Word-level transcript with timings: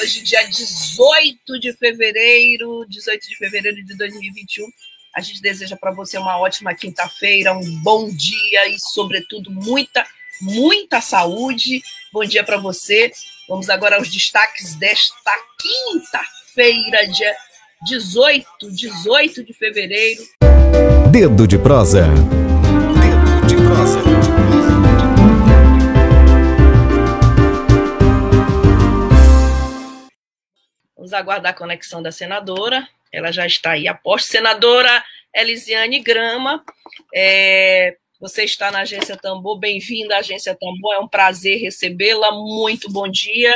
Hoje, 0.00 0.22
dia 0.22 0.42
18 0.44 1.60
de 1.60 1.72
fevereiro, 1.74 2.86
18 2.88 3.28
de 3.28 3.36
fevereiro 3.36 3.84
de 3.84 3.94
2021. 3.94 4.66
A 5.14 5.20
gente 5.20 5.42
deseja 5.42 5.76
para 5.76 5.92
você 5.92 6.16
uma 6.16 6.38
ótima 6.38 6.74
quinta-feira, 6.74 7.52
um 7.52 7.82
bom 7.82 8.08
dia 8.08 8.68
e, 8.68 8.78
sobretudo, 8.78 9.50
muita, 9.50 10.04
muita 10.40 11.00
saúde. 11.02 11.82
Bom 12.10 12.24
dia 12.24 12.42
para 12.42 12.56
você. 12.56 13.12
Vamos 13.46 13.68
agora 13.68 13.96
aos 13.96 14.10
destaques 14.10 14.74
desta 14.76 15.32
quinta-feira, 15.60 17.06
dia 17.08 17.36
18, 17.86 18.70
18 18.70 19.44
de 19.44 19.52
fevereiro. 19.52 20.22
Dedo 21.10 21.46
de 21.46 21.58
prosa. 21.58 22.06
Dedo 22.06 23.46
de 23.46 23.56
prosa. 23.56 24.11
Vamos 31.12 31.28
aguardar 31.28 31.52
a 31.52 31.54
conexão 31.54 32.02
da 32.02 32.10
senadora. 32.10 32.88
Ela 33.12 33.30
já 33.30 33.46
está 33.46 33.72
aí. 33.72 33.86
Aposto, 33.86 34.30
senadora 34.32 35.04
Elisiane 35.34 36.00
Grama. 36.00 36.64
É, 37.14 37.98
você 38.18 38.44
está 38.44 38.70
na 38.70 38.80
Agência 38.80 39.14
Tambor. 39.14 39.58
Bem-vinda 39.58 40.14
à 40.14 40.20
Agência 40.20 40.56
Tambor. 40.58 40.94
É 40.94 40.98
um 41.00 41.06
prazer 41.06 41.60
recebê-la. 41.60 42.32
Muito 42.32 42.90
bom 42.90 43.06
dia. 43.06 43.54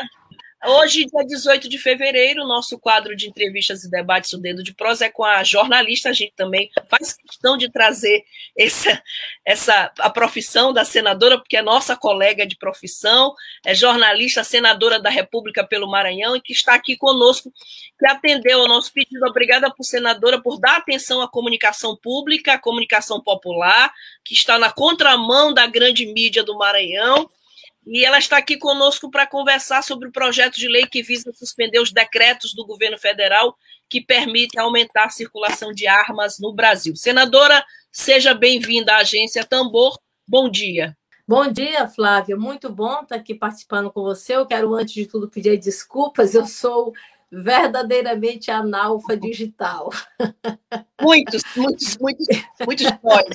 Hoje, 0.69 1.07
dia 1.07 1.25
18 1.25 1.69
de 1.69 1.79
fevereiro, 1.79 2.45
nosso 2.45 2.77
quadro 2.77 3.15
de 3.15 3.29
entrevistas 3.29 3.85
e 3.85 3.91
debates, 3.91 4.33
o 4.33 4.39
Dedo 4.39 4.65
de 4.65 4.75
Prosa, 4.75 5.07
é 5.07 5.09
com 5.09 5.23
a 5.23 5.45
jornalista. 5.45 6.09
A 6.09 6.13
gente 6.13 6.33
também 6.35 6.69
faz 6.91 7.13
questão 7.13 7.57
de 7.57 7.71
trazer 7.71 8.25
essa, 8.59 9.01
essa 9.45 9.93
a 10.01 10.11
profissão 10.11 10.73
da 10.73 10.85
senadora, 10.85 11.39
porque 11.39 11.57
é 11.57 11.63
nossa 11.63 11.95
colega 11.95 12.45
de 12.45 12.57
profissão, 12.57 13.33
é 13.65 13.77
jornalista, 13.77 14.43
senadora 14.43 14.99
da 14.99 15.09
República 15.09 15.65
pelo 15.65 15.89
Maranhão, 15.89 16.35
e 16.35 16.41
que 16.41 16.53
está 16.53 16.75
aqui 16.75 16.97
conosco, 16.97 17.53
que 17.97 18.07
atendeu 18.09 18.63
ao 18.63 18.69
nosso 18.69 18.93
pedido. 18.93 19.25
Obrigada 19.25 19.73
por 19.73 19.85
senadora 19.85 20.43
por 20.43 20.59
dar 20.59 20.79
atenção 20.79 21.21
à 21.21 21.29
comunicação 21.29 21.97
pública, 21.97 22.55
à 22.55 22.59
comunicação 22.59 23.21
popular, 23.21 23.93
que 24.25 24.35
está 24.35 24.59
na 24.59 24.73
contramão 24.73 25.55
da 25.55 25.65
grande 25.69 26.07
mídia 26.07 26.43
do 26.43 26.59
Maranhão 26.59 27.31
e 27.87 28.05
ela 28.05 28.19
está 28.19 28.37
aqui 28.37 28.59
conosco 28.59 29.09
para 29.11 29.27
conversar 29.27 29.83
sobre 29.83 30.09
o 30.09 30.13
projeto 30.13 30.57
de 30.57 30.67
lei 30.67 30.87
que 30.87 31.03
visa 31.03 31.33
suspender 31.33 31.79
os 31.79 31.93
decretos 31.93 32.53
do 32.53 32.67
governo 32.67 32.99
federal 32.99 33.57
que 33.89 34.01
permitem 34.01 34.61
aumentar 34.61 35.05
a 35.05 35.11
circulação 35.11 35.73
de 35.73 35.87
armas 35.87 36.39
no 36.41 36.53
Brasil. 36.53 36.97
Senadora, 36.97 37.65
seja 37.93 38.35
bem-vinda 38.35 38.95
à 38.95 38.99
agência 38.99 39.45
Tambor. 39.45 39.97
Bom 40.27 40.51
dia. 40.51 40.97
Bom 41.29 41.47
dia, 41.47 41.87
Flávia. 41.87 42.37
Muito 42.37 42.69
bom 42.73 43.03
estar 43.03 43.17
aqui 43.17 43.35
participando 43.35 43.91
com 43.93 44.03
você. 44.03 44.35
Eu 44.35 44.47
quero, 44.47 44.75
antes 44.75 44.95
de 44.95 45.07
tudo, 45.07 45.29
pedir 45.29 45.57
desculpas. 45.57 46.35
Eu 46.35 46.47
sou 46.47 46.93
verdadeiramente 47.31 48.51
analfa 48.51 49.17
digital. 49.17 49.91
Muitos, 51.01 51.43
muitos, 51.57 51.97
muitos, 51.99 52.27
muitos 52.65 52.91
pós. 53.03 53.27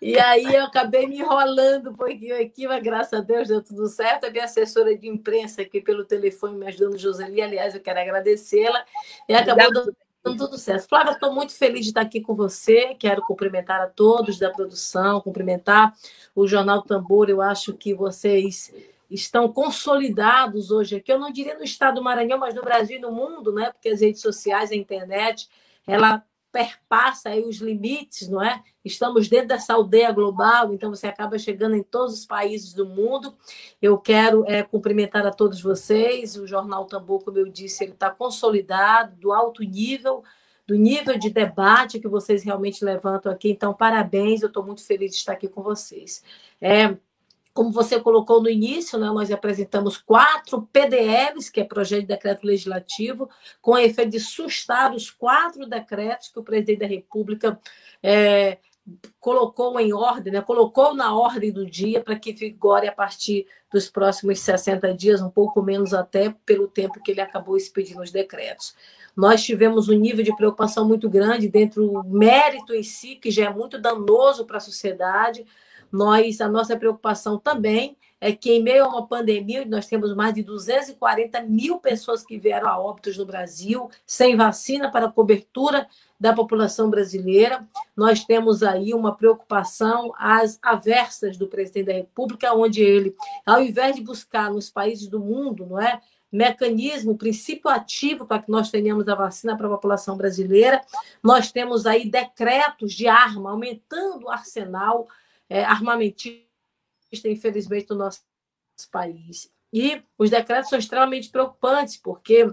E 0.00 0.18
aí 0.18 0.54
eu 0.54 0.64
acabei 0.64 1.06
me 1.06 1.18
enrolando 1.18 1.90
um 1.90 1.94
pouquinho 1.94 2.40
aqui, 2.40 2.66
mas 2.66 2.82
graças 2.82 3.18
a 3.18 3.22
Deus 3.22 3.48
deu 3.48 3.62
tudo 3.62 3.86
certo. 3.88 4.24
A 4.24 4.30
minha 4.30 4.44
assessora 4.44 4.96
de 4.96 5.08
imprensa 5.08 5.62
aqui 5.62 5.80
pelo 5.80 6.04
telefone 6.04 6.56
me 6.56 6.66
ajudando, 6.66 6.98
Joseli, 6.98 7.40
aliás, 7.40 7.74
eu 7.74 7.80
quero 7.80 8.00
agradecê-la. 8.00 8.84
E 9.28 9.34
acabou 9.34 9.72
dando, 9.72 9.96
tudo 10.36 10.58
certo. 10.58 10.88
Flávia, 10.88 11.12
estou 11.12 11.32
muito 11.32 11.52
feliz 11.52 11.82
de 11.82 11.90
estar 11.90 12.00
aqui 12.00 12.20
com 12.20 12.34
você. 12.34 12.94
Quero 12.94 13.22
cumprimentar 13.22 13.80
a 13.80 13.86
todos 13.86 14.38
da 14.38 14.50
produção, 14.50 15.20
cumprimentar 15.20 15.94
o 16.34 16.46
Jornal 16.46 16.82
Tambor. 16.82 17.28
Eu 17.28 17.42
acho 17.42 17.74
que 17.74 17.94
vocês 17.94 18.72
estão 19.10 19.52
consolidados 19.52 20.70
hoje 20.70 20.96
aqui. 20.96 21.12
Eu 21.12 21.18
não 21.18 21.30
diria 21.30 21.56
no 21.56 21.64
estado 21.64 21.96
do 21.96 22.02
Maranhão, 22.02 22.38
mas 22.38 22.54
no 22.54 22.62
Brasil 22.62 22.96
e 22.96 23.00
no 23.00 23.12
mundo, 23.12 23.52
né? 23.52 23.70
Porque 23.70 23.90
as 23.90 24.00
redes 24.00 24.22
sociais, 24.22 24.70
a 24.70 24.74
internet, 24.74 25.48
ela 25.86 26.24
perpassa 26.54 27.30
aí 27.30 27.44
os 27.44 27.56
limites, 27.56 28.28
não 28.28 28.40
é? 28.40 28.62
Estamos 28.84 29.28
dentro 29.28 29.48
dessa 29.48 29.74
aldeia 29.74 30.12
global, 30.12 30.72
então 30.72 30.88
você 30.88 31.08
acaba 31.08 31.36
chegando 31.36 31.74
em 31.74 31.82
todos 31.82 32.14
os 32.14 32.24
países 32.24 32.72
do 32.72 32.86
mundo. 32.86 33.34
Eu 33.82 33.98
quero 33.98 34.44
é, 34.46 34.62
cumprimentar 34.62 35.26
a 35.26 35.32
todos 35.32 35.60
vocês. 35.60 36.36
O 36.36 36.46
Jornal 36.46 36.84
Tambor, 36.84 37.24
como 37.24 37.38
eu 37.38 37.48
disse, 37.48 37.82
ele 37.82 37.90
está 37.94 38.08
consolidado, 38.08 39.16
do 39.16 39.32
alto 39.32 39.64
nível, 39.64 40.22
do 40.64 40.76
nível 40.76 41.18
de 41.18 41.28
debate 41.28 41.98
que 41.98 42.06
vocês 42.06 42.44
realmente 42.44 42.84
levantam 42.84 43.32
aqui. 43.32 43.50
Então, 43.50 43.74
parabéns, 43.74 44.40
eu 44.40 44.46
estou 44.46 44.64
muito 44.64 44.86
feliz 44.86 45.10
de 45.10 45.16
estar 45.16 45.32
aqui 45.32 45.48
com 45.48 45.60
vocês. 45.60 46.22
É, 46.60 46.96
como 47.54 47.70
você 47.70 48.00
colocou 48.00 48.42
no 48.42 48.50
início, 48.50 48.98
né, 48.98 49.06
nós 49.06 49.30
apresentamos 49.30 49.96
quatro 49.96 50.68
PDLs, 50.72 51.50
que 51.52 51.60
é 51.60 51.64
projeto 51.64 52.00
de 52.00 52.08
decreto 52.08 52.44
legislativo, 52.44 53.30
com 53.62 53.78
efeito 53.78 54.10
de 54.10 54.20
sustar 54.20 54.92
os 54.92 55.08
quatro 55.08 55.64
decretos 55.64 56.28
que 56.28 56.38
o 56.40 56.42
presidente 56.42 56.80
da 56.80 56.86
República 56.86 57.58
é, 58.02 58.58
colocou 59.20 59.78
em 59.78 59.92
ordem, 59.92 60.32
né, 60.32 60.40
colocou 60.40 60.94
na 60.94 61.16
ordem 61.16 61.52
do 61.52 61.64
dia 61.64 62.00
para 62.00 62.18
que 62.18 62.32
vigore 62.32 62.88
a 62.88 62.92
partir 62.92 63.46
dos 63.72 63.88
próximos 63.88 64.40
60 64.40 64.92
dias, 64.92 65.22
um 65.22 65.30
pouco 65.30 65.62
menos 65.62 65.94
até 65.94 66.34
pelo 66.44 66.66
tempo 66.66 67.00
que 67.04 67.12
ele 67.12 67.20
acabou 67.20 67.56
expedindo 67.56 68.02
os 68.02 68.10
decretos. 68.10 68.74
Nós 69.16 69.44
tivemos 69.44 69.88
um 69.88 69.94
nível 69.94 70.24
de 70.24 70.34
preocupação 70.34 70.88
muito 70.88 71.08
grande 71.08 71.48
dentro 71.48 71.86
do 71.86 72.02
mérito 72.02 72.74
em 72.74 72.82
si, 72.82 73.14
que 73.14 73.30
já 73.30 73.44
é 73.46 73.50
muito 73.50 73.80
danoso 73.80 74.44
para 74.44 74.56
a 74.56 74.60
sociedade, 74.60 75.46
nós, 75.94 76.40
a 76.40 76.48
nossa 76.48 76.76
preocupação 76.76 77.38
também 77.38 77.96
é 78.20 78.32
que, 78.32 78.50
em 78.50 78.60
meio 78.60 78.84
a 78.84 78.88
uma 78.88 79.06
pandemia, 79.06 79.64
nós 79.64 79.86
temos 79.86 80.12
mais 80.12 80.34
de 80.34 80.42
240 80.42 81.40
mil 81.42 81.78
pessoas 81.78 82.24
que 82.24 82.36
vieram 82.36 82.68
a 82.68 82.76
óbitos 82.76 83.16
no 83.16 83.24
Brasil, 83.24 83.88
sem 84.04 84.34
vacina 84.34 84.90
para 84.90 85.08
cobertura 85.08 85.86
da 86.18 86.32
população 86.32 86.90
brasileira. 86.90 87.64
Nós 87.96 88.24
temos 88.24 88.64
aí 88.64 88.92
uma 88.92 89.14
preocupação 89.14 90.12
às 90.18 90.58
aversas 90.60 91.36
do 91.36 91.46
presidente 91.46 91.86
da 91.86 91.92
República, 91.92 92.52
onde 92.52 92.82
ele, 92.82 93.14
ao 93.46 93.62
invés 93.62 93.94
de 93.94 94.02
buscar 94.02 94.50
nos 94.50 94.68
países 94.68 95.06
do 95.06 95.20
mundo, 95.20 95.64
não 95.64 95.80
é? 95.80 96.00
mecanismo, 96.32 97.16
princípio 97.16 97.70
ativo 97.70 98.26
para 98.26 98.42
que 98.42 98.50
nós 98.50 98.68
tenhamos 98.68 99.06
a 99.06 99.14
vacina 99.14 99.56
para 99.56 99.68
a 99.68 99.70
população 99.70 100.16
brasileira. 100.16 100.80
Nós 101.22 101.52
temos 101.52 101.86
aí 101.86 102.10
decretos 102.10 102.92
de 102.92 103.06
arma, 103.06 103.52
aumentando 103.52 104.24
o 104.24 104.30
arsenal 104.30 105.06
é, 105.48 105.64
armamentista, 105.64 106.48
infelizmente, 107.26 107.88
do 107.88 107.96
nosso 107.96 108.22
país. 108.90 109.52
E 109.72 110.02
os 110.16 110.30
decretos 110.30 110.70
são 110.70 110.78
extremamente 110.78 111.30
preocupantes, 111.30 111.96
porque 111.96 112.52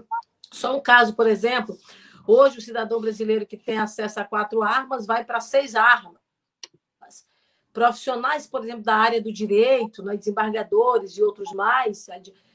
só 0.52 0.76
um 0.76 0.80
caso, 0.80 1.14
por 1.14 1.26
exemplo, 1.26 1.78
hoje 2.26 2.58
o 2.58 2.62
cidadão 2.62 3.00
brasileiro 3.00 3.46
que 3.46 3.56
tem 3.56 3.78
acesso 3.78 4.20
a 4.20 4.24
quatro 4.24 4.62
armas 4.62 5.06
vai 5.06 5.24
para 5.24 5.40
seis 5.40 5.74
armas. 5.74 6.20
Profissionais, 7.72 8.46
por 8.46 8.62
exemplo, 8.62 8.82
da 8.82 8.96
área 8.96 9.22
do 9.22 9.32
direito, 9.32 10.02
né, 10.02 10.16
desembargadores 10.16 11.16
e 11.16 11.22
outros 11.22 11.50
mais, 11.52 12.06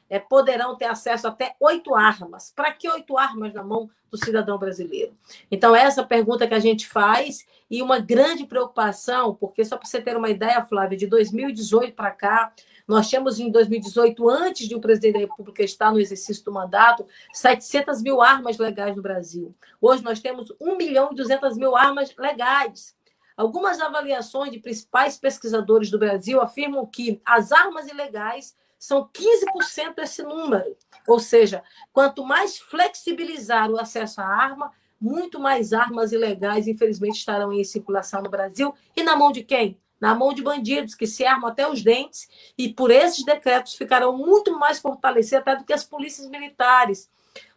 é, 0.09 0.19
poderão 0.19 0.75
ter 0.75 0.85
acesso 0.85 1.27
até 1.27 1.55
oito 1.59 1.95
armas. 1.95 2.51
Para 2.55 2.71
que 2.71 2.89
oito 2.89 3.17
armas 3.17 3.53
na 3.53 3.63
mão 3.63 3.89
do 4.09 4.17
cidadão 4.17 4.57
brasileiro? 4.57 5.15
Então, 5.51 5.75
essa 5.75 6.03
pergunta 6.03 6.47
que 6.47 6.53
a 6.53 6.59
gente 6.59 6.87
faz 6.87 7.45
e 7.69 7.81
uma 7.81 7.99
grande 7.99 8.45
preocupação, 8.45 9.35
porque 9.35 9.65
só 9.65 9.77
para 9.77 9.87
você 9.87 10.01
ter 10.01 10.15
uma 10.15 10.29
ideia, 10.29 10.63
Flávia, 10.63 10.97
de 10.97 11.07
2018 11.07 11.93
para 11.93 12.11
cá, 12.11 12.53
nós 12.87 13.09
tínhamos 13.09 13.37
em 13.37 13.51
2018, 13.51 14.29
antes 14.29 14.67
de 14.67 14.73
o 14.73 14.79
presidente 14.79 15.13
da 15.13 15.19
República 15.19 15.61
estar 15.61 15.91
no 15.91 15.99
exercício 15.99 16.43
do 16.45 16.53
mandato, 16.53 17.05
700 17.33 18.01
mil 18.01 18.21
armas 18.21 18.57
legais 18.57 18.95
no 18.95 19.01
Brasil. 19.01 19.53
Hoje 19.81 20.01
nós 20.01 20.21
temos 20.21 20.53
1 20.59 20.77
milhão 20.77 21.09
e 21.11 21.15
200 21.15 21.57
mil 21.57 21.75
armas 21.75 22.15
legais. 22.17 22.95
Algumas 23.35 23.79
avaliações 23.81 24.51
de 24.51 24.59
principais 24.59 25.17
pesquisadores 25.17 25.91
do 25.91 25.99
Brasil 25.99 26.41
afirmam 26.41 26.85
que 26.85 27.21
as 27.25 27.51
armas 27.51 27.87
ilegais 27.87 28.55
são 28.77 29.07
15% 29.07 29.95
desse 29.95 30.23
número. 30.23 30.75
Ou 31.07 31.19
seja, 31.19 31.63
quanto 31.91 32.25
mais 32.25 32.57
flexibilizar 32.57 33.69
o 33.69 33.79
acesso 33.79 34.21
à 34.21 34.25
arma, 34.25 34.71
muito 34.99 35.39
mais 35.39 35.73
armas 35.73 36.11
ilegais, 36.11 36.67
infelizmente, 36.67 37.17
estarão 37.17 37.53
em 37.53 37.63
circulação 37.63 38.21
no 38.21 38.29
Brasil. 38.29 38.73
E 38.95 39.03
na 39.03 39.15
mão 39.15 39.31
de 39.31 39.43
quem? 39.43 39.79
na 39.99 40.13
mão 40.13 40.33
de 40.33 40.41
bandidos 40.43 40.95
que 40.95 41.07
se 41.07 41.25
armam 41.25 41.49
até 41.49 41.67
os 41.67 41.81
dentes 41.81 42.27
e 42.57 42.71
por 42.71 42.91
esses 42.91 43.25
decretos 43.25 43.75
ficarão 43.75 44.15
muito 44.15 44.57
mais 44.57 44.79
fortalecidos 44.79 45.39
até 45.39 45.55
do 45.55 45.65
que 45.65 45.73
as 45.73 45.83
polícias 45.83 46.29
militares. 46.29 47.09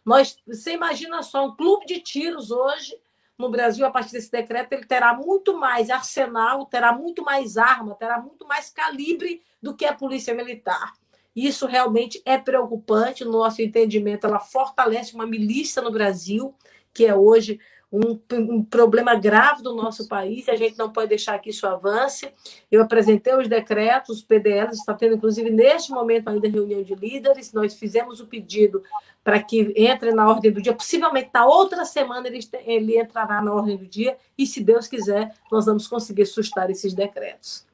Nós, 0.03 0.37
você 0.45 0.73
imagina 0.73 1.21
só, 1.21 1.45
um 1.45 1.55
clube 1.55 1.85
de 1.85 1.99
tiros 1.99 2.51
hoje 2.51 2.99
no 3.37 3.49
Brasil, 3.49 3.85
a 3.85 3.91
partir 3.91 4.11
desse 4.11 4.31
decreto, 4.31 4.73
ele 4.73 4.85
terá 4.85 5.13
muito 5.13 5.57
mais 5.57 5.89
arsenal, 5.89 6.65
terá 6.65 6.93
muito 6.93 7.23
mais 7.23 7.57
arma, 7.57 7.95
terá 7.95 8.19
muito 8.19 8.45
mais 8.47 8.69
calibre 8.69 9.43
do 9.61 9.75
que 9.75 9.85
a 9.85 9.93
polícia 9.93 10.33
militar. 10.33 10.93
Isso 11.35 11.65
realmente 11.65 12.21
é 12.25 12.37
preocupante, 12.37 13.23
no 13.23 13.31
nosso 13.31 13.61
entendimento, 13.61 14.27
ela 14.27 14.39
fortalece 14.39 15.15
uma 15.15 15.25
milícia 15.25 15.81
no 15.81 15.91
Brasil, 15.91 16.53
que 16.93 17.05
é 17.05 17.15
hoje 17.15 17.59
um, 17.91 18.17
um, 18.33 18.63
problema 18.63 19.15
grave 19.15 19.61
do 19.61 19.75
nosso 19.75 20.07
país, 20.07 20.47
e 20.47 20.51
a 20.51 20.55
gente 20.55 20.77
não 20.77 20.91
pode 20.91 21.09
deixar 21.09 21.37
que 21.39 21.49
isso 21.49 21.67
avance. 21.67 22.31
Eu 22.71 22.81
apresentei 22.81 23.35
os 23.35 23.49
decretos, 23.49 24.17
os 24.17 24.23
PDLs, 24.23 24.79
está 24.79 24.93
tendo, 24.93 25.15
inclusive, 25.15 25.49
neste 25.49 25.91
momento 25.91 26.29
ainda 26.29 26.47
reunião 26.47 26.81
de 26.81 26.95
líderes, 26.95 27.51
nós 27.51 27.73
fizemos 27.73 28.21
o 28.21 28.27
pedido 28.27 28.81
para 29.23 29.41
que 29.43 29.73
entre 29.75 30.13
na 30.13 30.27
ordem 30.27 30.51
do 30.51 30.61
dia, 30.61 30.73
possivelmente 30.73 31.29
na 31.33 31.45
outra 31.45 31.83
semana 31.83 32.27
ele, 32.27 32.39
ele 32.65 32.97
entrará 32.97 33.41
na 33.41 33.53
ordem 33.53 33.75
do 33.75 33.85
dia, 33.85 34.17
e 34.37 34.45
se 34.47 34.63
Deus 34.63 34.87
quiser, 34.87 35.35
nós 35.51 35.65
vamos 35.65 35.85
conseguir 35.85 36.25
sustar 36.25 36.69
esses 36.69 36.93
decretos. 36.93 37.69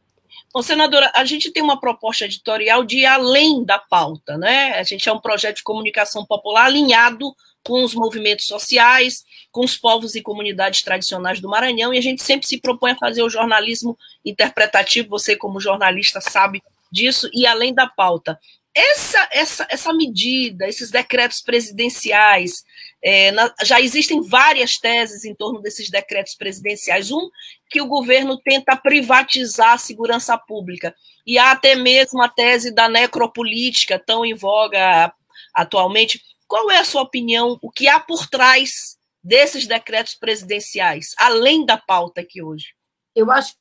Bom, 0.57 0.63
senadora, 0.63 1.11
a 1.13 1.23
gente 1.23 1.51
tem 1.51 1.61
uma 1.61 1.79
proposta 1.79 2.25
editorial 2.25 2.83
de 2.83 3.01
ir 3.01 3.05
além 3.05 3.63
da 3.63 3.77
pauta, 3.77 4.39
né? 4.39 4.71
A 4.79 4.81
gente 4.81 5.07
é 5.07 5.13
um 5.13 5.19
projeto 5.19 5.57
de 5.57 5.63
comunicação 5.63 6.25
popular 6.25 6.65
alinhado 6.65 7.31
com 7.63 7.83
os 7.83 7.93
movimentos 7.93 8.47
sociais, 8.47 9.23
com 9.51 9.63
os 9.63 9.77
povos 9.77 10.15
e 10.15 10.21
comunidades 10.23 10.81
tradicionais 10.81 11.39
do 11.39 11.47
Maranhão, 11.47 11.93
e 11.93 11.99
a 11.99 12.01
gente 12.01 12.23
sempre 12.23 12.47
se 12.47 12.59
propõe 12.59 12.93
a 12.93 12.97
fazer 12.97 13.21
o 13.21 13.29
jornalismo 13.29 13.95
interpretativo, 14.25 15.09
você 15.09 15.35
como 15.35 15.61
jornalista 15.61 16.19
sabe 16.19 16.63
disso, 16.91 17.29
e 17.31 17.45
além 17.45 17.71
da 17.71 17.85
pauta. 17.85 18.39
Essa, 18.73 19.29
essa, 19.31 19.67
essa 19.69 19.93
medida, 19.93 20.67
esses 20.67 20.89
decretos 20.89 21.39
presidenciais, 21.39 22.63
é, 23.03 23.31
na, 23.31 23.53
já 23.63 23.79
existem 23.79 24.21
várias 24.21 24.77
teses 24.79 25.23
em 25.23 25.35
torno 25.35 25.61
desses 25.61 25.89
decretos 25.89 26.33
presidenciais. 26.35 27.11
Um, 27.11 27.29
que 27.69 27.81
o 27.81 27.87
governo 27.87 28.37
tenta 28.37 28.75
privatizar 28.75 29.73
a 29.73 29.77
segurança 29.77 30.37
pública. 30.37 30.95
E 31.25 31.37
há 31.37 31.51
até 31.51 31.75
mesmo 31.75 32.21
a 32.21 32.29
tese 32.29 32.73
da 32.73 32.87
necropolítica, 32.87 33.99
tão 33.99 34.25
em 34.25 34.33
voga 34.33 35.13
atualmente. 35.53 36.21
Qual 36.47 36.71
é 36.71 36.77
a 36.77 36.85
sua 36.85 37.01
opinião? 37.01 37.59
O 37.61 37.69
que 37.69 37.87
há 37.87 37.99
por 37.99 38.27
trás 38.27 38.97
desses 39.21 39.67
decretos 39.67 40.15
presidenciais, 40.15 41.13
além 41.17 41.65
da 41.65 41.77
pauta 41.77 42.21
aqui 42.21 42.41
hoje? 42.41 42.73
Eu 43.13 43.29
acho 43.29 43.55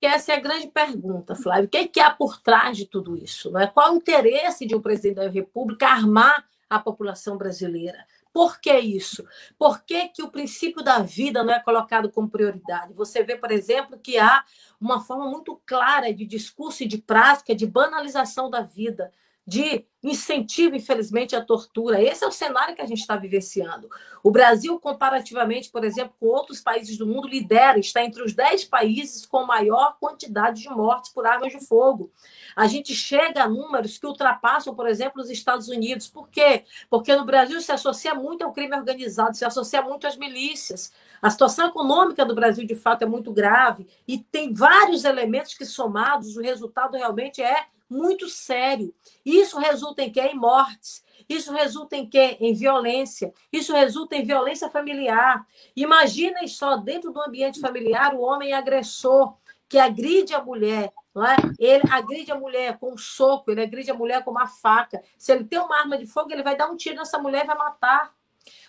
que 0.00 0.06
essa 0.06 0.32
é 0.32 0.36
a 0.36 0.40
grande 0.40 0.68
pergunta, 0.68 1.34
Flávio. 1.34 1.64
O 1.64 1.68
que, 1.68 1.76
é 1.76 1.88
que 1.88 1.98
há 1.98 2.10
por 2.10 2.40
trás 2.40 2.76
de 2.76 2.86
tudo 2.86 3.16
isso? 3.16 3.56
É? 3.58 3.66
Qual 3.66 3.92
o 3.92 3.96
interesse 3.96 4.64
de 4.64 4.76
um 4.76 4.80
presidente 4.80 5.16
da 5.16 5.28
República 5.28 5.88
armar 5.88 6.46
a 6.70 6.78
população 6.78 7.36
brasileira? 7.36 8.06
Por 8.38 8.60
que 8.60 8.72
isso? 8.78 9.26
Por 9.58 9.82
que, 9.82 10.10
que 10.10 10.22
o 10.22 10.30
princípio 10.30 10.80
da 10.80 11.00
vida 11.00 11.42
não 11.42 11.52
é 11.52 11.58
colocado 11.58 12.08
como 12.08 12.30
prioridade? 12.30 12.94
Você 12.94 13.24
vê, 13.24 13.34
por 13.34 13.50
exemplo, 13.50 13.98
que 13.98 14.16
há 14.16 14.44
uma 14.80 15.00
forma 15.00 15.28
muito 15.28 15.60
clara 15.66 16.14
de 16.14 16.24
discurso 16.24 16.84
e 16.84 16.86
de 16.86 16.98
prática 16.98 17.52
de 17.52 17.66
banalização 17.66 18.48
da 18.48 18.60
vida 18.60 19.10
de 19.48 19.86
incentivo, 20.02 20.76
infelizmente, 20.76 21.34
à 21.34 21.42
tortura. 21.42 22.02
Esse 22.02 22.22
é 22.22 22.28
o 22.28 22.30
cenário 22.30 22.74
que 22.74 22.82
a 22.82 22.86
gente 22.86 23.00
está 23.00 23.16
vivenciando. 23.16 23.88
O 24.22 24.30
Brasil, 24.30 24.78
comparativamente, 24.78 25.70
por 25.70 25.84
exemplo, 25.84 26.14
com 26.20 26.26
outros 26.26 26.60
países 26.60 26.98
do 26.98 27.06
mundo, 27.06 27.26
lidera, 27.26 27.78
está 27.78 28.04
entre 28.04 28.22
os 28.22 28.34
10 28.34 28.66
países 28.66 29.24
com 29.24 29.46
maior 29.46 29.96
quantidade 29.98 30.60
de 30.60 30.68
mortes 30.68 31.10
por 31.10 31.26
armas 31.26 31.50
de 31.50 31.64
fogo. 31.66 32.12
A 32.54 32.66
gente 32.66 32.94
chega 32.94 33.44
a 33.44 33.48
números 33.48 33.96
que 33.96 34.06
ultrapassam, 34.06 34.74
por 34.74 34.86
exemplo, 34.86 35.22
os 35.22 35.30
Estados 35.30 35.68
Unidos. 35.68 36.08
Por 36.08 36.28
quê? 36.28 36.64
Porque 36.90 37.16
no 37.16 37.24
Brasil 37.24 37.58
se 37.62 37.72
associa 37.72 38.14
muito 38.14 38.44
ao 38.44 38.52
crime 38.52 38.76
organizado, 38.76 39.34
se 39.34 39.46
associa 39.46 39.80
muito 39.80 40.06
às 40.06 40.18
milícias. 40.18 40.92
A 41.22 41.30
situação 41.30 41.68
econômica 41.68 42.22
do 42.22 42.34
Brasil, 42.34 42.66
de 42.66 42.76
fato, 42.76 43.00
é 43.00 43.06
muito 43.06 43.32
grave 43.32 43.86
e 44.06 44.18
tem 44.18 44.52
vários 44.52 45.06
elementos 45.06 45.54
que, 45.54 45.64
somados, 45.64 46.36
o 46.36 46.42
resultado 46.42 46.98
realmente 46.98 47.42
é 47.42 47.66
muito 47.88 48.28
sério. 48.28 48.94
Isso 49.24 49.58
resulta 49.58 50.02
em 50.02 50.10
quê? 50.10 50.20
Em 50.20 50.36
mortes. 50.36 51.04
Isso 51.28 51.52
resulta 51.52 51.96
em 51.96 52.08
quê? 52.08 52.36
Em 52.40 52.54
violência. 52.54 53.32
Isso 53.52 53.72
resulta 53.72 54.16
em 54.16 54.24
violência 54.24 54.70
familiar. 54.70 55.46
Imaginem 55.74 56.46
só, 56.46 56.76
dentro 56.76 57.12
do 57.12 57.20
ambiente 57.20 57.60
familiar, 57.60 58.14
o 58.14 58.20
homem 58.20 58.52
agressor 58.52 59.34
que 59.68 59.78
agride 59.78 60.34
a 60.34 60.42
mulher, 60.42 60.92
não 61.14 61.26
é? 61.26 61.36
Ele 61.58 61.82
agride 61.90 62.32
a 62.32 62.38
mulher 62.38 62.78
com 62.78 62.94
um 62.94 62.96
soco, 62.96 63.50
ele 63.50 63.62
agride 63.62 63.90
a 63.90 63.94
mulher 63.94 64.24
com 64.24 64.30
uma 64.30 64.46
faca. 64.46 65.02
Se 65.18 65.30
ele 65.30 65.44
tem 65.44 65.58
uma 65.58 65.78
arma 65.78 65.98
de 65.98 66.06
fogo, 66.06 66.32
ele 66.32 66.42
vai 66.42 66.56
dar 66.56 66.70
um 66.70 66.76
tiro 66.76 66.96
nessa 66.96 67.18
mulher 67.18 67.44
e 67.44 67.46
vai 67.46 67.56
matar. 67.56 68.14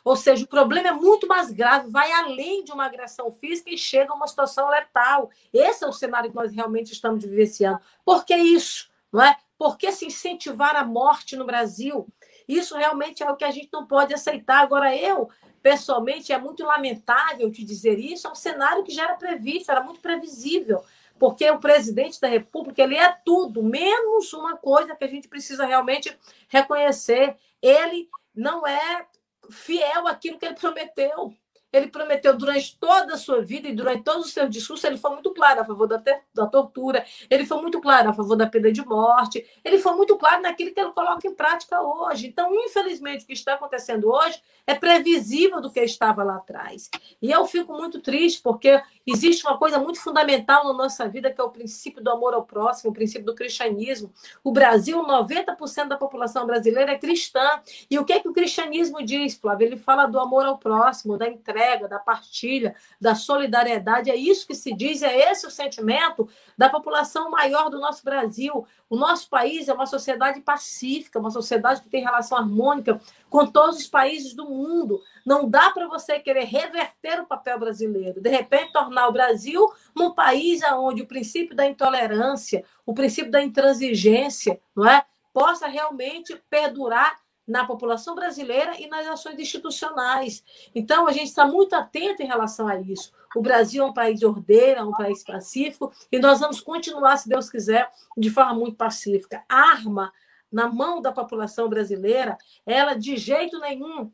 Ou 0.03 0.15
seja, 0.15 0.43
o 0.43 0.47
problema 0.47 0.89
é 0.89 0.91
muito 0.91 1.25
mais 1.25 1.51
grave, 1.51 1.89
vai 1.89 2.11
além 2.11 2.63
de 2.65 2.71
uma 2.73 2.85
agressão 2.85 3.31
física 3.31 3.69
e 3.69 3.77
chega 3.77 4.11
a 4.11 4.15
uma 4.15 4.27
situação 4.27 4.67
letal. 4.69 5.29
Esse 5.53 5.85
é 5.85 5.87
o 5.87 5.93
cenário 5.93 6.29
que 6.29 6.35
nós 6.35 6.53
realmente 6.53 6.91
estamos 6.91 7.23
vivenciando. 7.23 7.79
Por 8.03 8.25
que 8.25 8.35
isso? 8.35 8.88
Não 9.11 9.23
é? 9.23 9.35
Por 9.57 9.77
que 9.77 9.91
se 9.91 10.05
incentivar 10.05 10.75
a 10.75 10.85
morte 10.85 11.35
no 11.35 11.45
Brasil? 11.45 12.07
Isso 12.47 12.75
realmente 12.75 13.21
é 13.21 13.29
o 13.29 13.35
que 13.35 13.43
a 13.43 13.51
gente 13.51 13.69
não 13.71 13.85
pode 13.85 14.13
aceitar. 14.13 14.61
Agora, 14.61 14.95
eu, 14.95 15.29
pessoalmente, 15.61 16.31
é 16.31 16.37
muito 16.37 16.63
lamentável 16.63 17.51
te 17.51 17.63
dizer 17.63 17.99
isso, 17.99 18.27
é 18.27 18.31
um 18.31 18.35
cenário 18.35 18.83
que 18.83 18.91
já 18.91 19.03
era 19.03 19.15
previsto, 19.15 19.71
era 19.71 19.83
muito 19.83 19.99
previsível, 19.99 20.83
porque 21.19 21.49
o 21.51 21.59
presidente 21.59 22.19
da 22.19 22.27
República, 22.27 22.81
ele 22.81 22.95
é 22.95 23.11
tudo, 23.25 23.61
menos 23.61 24.31
uma 24.33 24.55
coisa 24.55 24.95
que 24.95 25.03
a 25.03 25.07
gente 25.07 25.27
precisa 25.27 25.65
realmente 25.65 26.17
reconhecer. 26.47 27.35
Ele 27.61 28.09
não 28.33 28.65
é 28.65 29.05
fiel 29.51 30.07
àquilo 30.07 30.39
que 30.39 30.45
ele 30.45 30.55
prometeu. 30.55 31.33
Ele 31.71 31.87
prometeu 31.87 32.35
durante 32.35 32.77
toda 32.77 33.13
a 33.13 33.17
sua 33.17 33.41
vida 33.41 33.67
e 33.67 33.75
durante 33.75 34.03
todos 34.03 34.27
os 34.27 34.33
seus 34.33 34.49
discursos, 34.49 34.83
ele 34.83 34.97
foi 34.97 35.11
muito 35.11 35.31
claro 35.33 35.61
a 35.61 35.65
favor 35.65 35.87
da, 35.87 36.01
da 36.33 36.47
tortura, 36.47 37.05
ele 37.29 37.45
foi 37.45 37.61
muito 37.61 37.79
claro 37.79 38.09
a 38.09 38.13
favor 38.13 38.35
da 38.35 38.47
pena 38.47 38.71
de 38.71 38.85
morte, 38.85 39.45
ele 39.63 39.79
foi 39.79 39.93
muito 39.93 40.17
claro 40.17 40.41
naquilo 40.41 40.73
que 40.73 40.79
ele 40.79 40.91
coloca 40.91 41.27
em 41.27 41.33
prática 41.33 41.81
hoje. 41.81 42.27
Então, 42.27 42.53
infelizmente, 42.53 43.23
o 43.23 43.27
que 43.27 43.33
está 43.33 43.53
acontecendo 43.53 44.11
hoje 44.11 44.41
é 44.65 44.75
previsível 44.75 45.61
do 45.61 45.71
que 45.71 45.79
estava 45.79 46.23
lá 46.23 46.35
atrás. 46.35 46.89
E 47.21 47.31
eu 47.31 47.45
fico 47.45 47.73
muito 47.73 48.01
triste, 48.01 48.41
porque 48.41 48.81
existe 49.11 49.45
uma 49.45 49.57
coisa 49.57 49.79
muito 49.79 49.99
fundamental 49.99 50.63
na 50.65 50.73
nossa 50.73 51.07
vida, 51.07 51.31
que 51.31 51.39
é 51.39 51.43
o 51.43 51.49
princípio 51.49 52.03
do 52.03 52.09
amor 52.09 52.33
ao 52.33 52.43
próximo, 52.43 52.91
o 52.91 52.93
princípio 52.93 53.25
do 53.25 53.35
cristianismo. 53.35 54.11
O 54.43 54.51
Brasil, 54.51 55.03
90% 55.03 55.87
da 55.87 55.97
população 55.97 56.45
brasileira 56.45 56.91
é 56.91 56.97
cristã. 56.97 57.61
E 57.89 57.97
o 57.97 58.05
que, 58.05 58.13
é 58.13 58.19
que 58.19 58.27
o 58.27 58.33
cristianismo 58.33 59.03
diz, 59.03 59.35
Flávio? 59.35 59.67
Ele 59.67 59.77
fala 59.77 60.05
do 60.05 60.19
amor 60.19 60.45
ao 60.45 60.57
próximo, 60.57 61.17
da 61.17 61.27
entrega 61.27 61.87
da 61.87 61.99
partilha, 61.99 62.75
da 62.99 63.15
solidariedade. 63.15 64.09
É 64.11 64.15
isso 64.15 64.45
que 64.47 64.55
se 64.55 64.73
diz, 64.73 65.01
é 65.01 65.31
esse 65.31 65.45
o 65.45 65.51
sentimento 65.51 66.27
da 66.57 66.69
população 66.69 67.29
maior 67.29 67.69
do 67.69 67.79
nosso 67.79 68.03
Brasil. 68.03 68.65
O 68.89 68.95
nosso 68.95 69.29
país 69.29 69.67
é 69.67 69.73
uma 69.73 69.85
sociedade 69.85 70.41
pacífica, 70.41 71.19
uma 71.19 71.31
sociedade 71.31 71.81
que 71.81 71.89
tem 71.89 72.03
relação 72.03 72.37
harmônica 72.37 72.99
com 73.29 73.45
todos 73.45 73.77
os 73.77 73.87
países 73.87 74.33
do 74.33 74.45
mundo. 74.45 75.01
Não 75.25 75.49
dá 75.49 75.69
para 75.71 75.87
você 75.87 76.19
querer 76.19 76.45
reverter 76.45 77.21
o 77.21 77.27
papel 77.27 77.59
brasileiro, 77.59 78.21
de 78.21 78.29
repente 78.29 78.73
tornar 78.73 79.07
o 79.07 79.13
Brasil 79.13 79.65
um 79.97 80.11
país 80.11 80.61
onde 80.73 81.01
o 81.01 81.07
princípio 81.07 81.55
da 81.55 81.65
intolerância, 81.65 82.63
o 82.85 82.93
princípio 82.93 83.31
da 83.31 83.41
intransigência, 83.41 84.59
não 84.75 84.87
é, 84.87 85.05
possa 85.33 85.67
realmente 85.67 86.35
perdurar 86.49 87.19
na 87.49 87.65
população 87.65 88.13
brasileira 88.13 88.79
e 88.79 88.87
nas 88.87 89.07
ações 89.07 89.39
institucionais. 89.39 90.43
Então, 90.73 91.07
a 91.07 91.11
gente 91.11 91.25
está 91.25 91.47
muito 91.47 91.73
atento 91.75 92.21
em 92.21 92.27
relação 92.27 92.67
a 92.67 92.79
isso. 92.79 93.11
O 93.35 93.41
Brasil 93.41 93.83
é 93.83 93.87
um 93.87 93.93
país 93.93 94.19
de 94.19 94.25
ordeira, 94.25 94.85
um 94.85 94.91
país 94.91 95.23
pacífico, 95.23 95.91
e 96.11 96.19
nós 96.19 96.39
vamos 96.39 96.61
continuar, 96.61 97.17
se 97.17 97.27
Deus 97.27 97.49
quiser, 97.49 97.91
de 98.15 98.29
forma 98.29 98.53
muito 98.53 98.77
pacífica. 98.77 99.43
arma 99.49 100.13
na 100.51 100.67
mão 100.67 101.01
da 101.01 101.11
população 101.11 101.69
brasileira, 101.69 102.37
ela 102.65 102.93
de 102.93 103.17
jeito 103.17 103.59
nenhum 103.59 104.11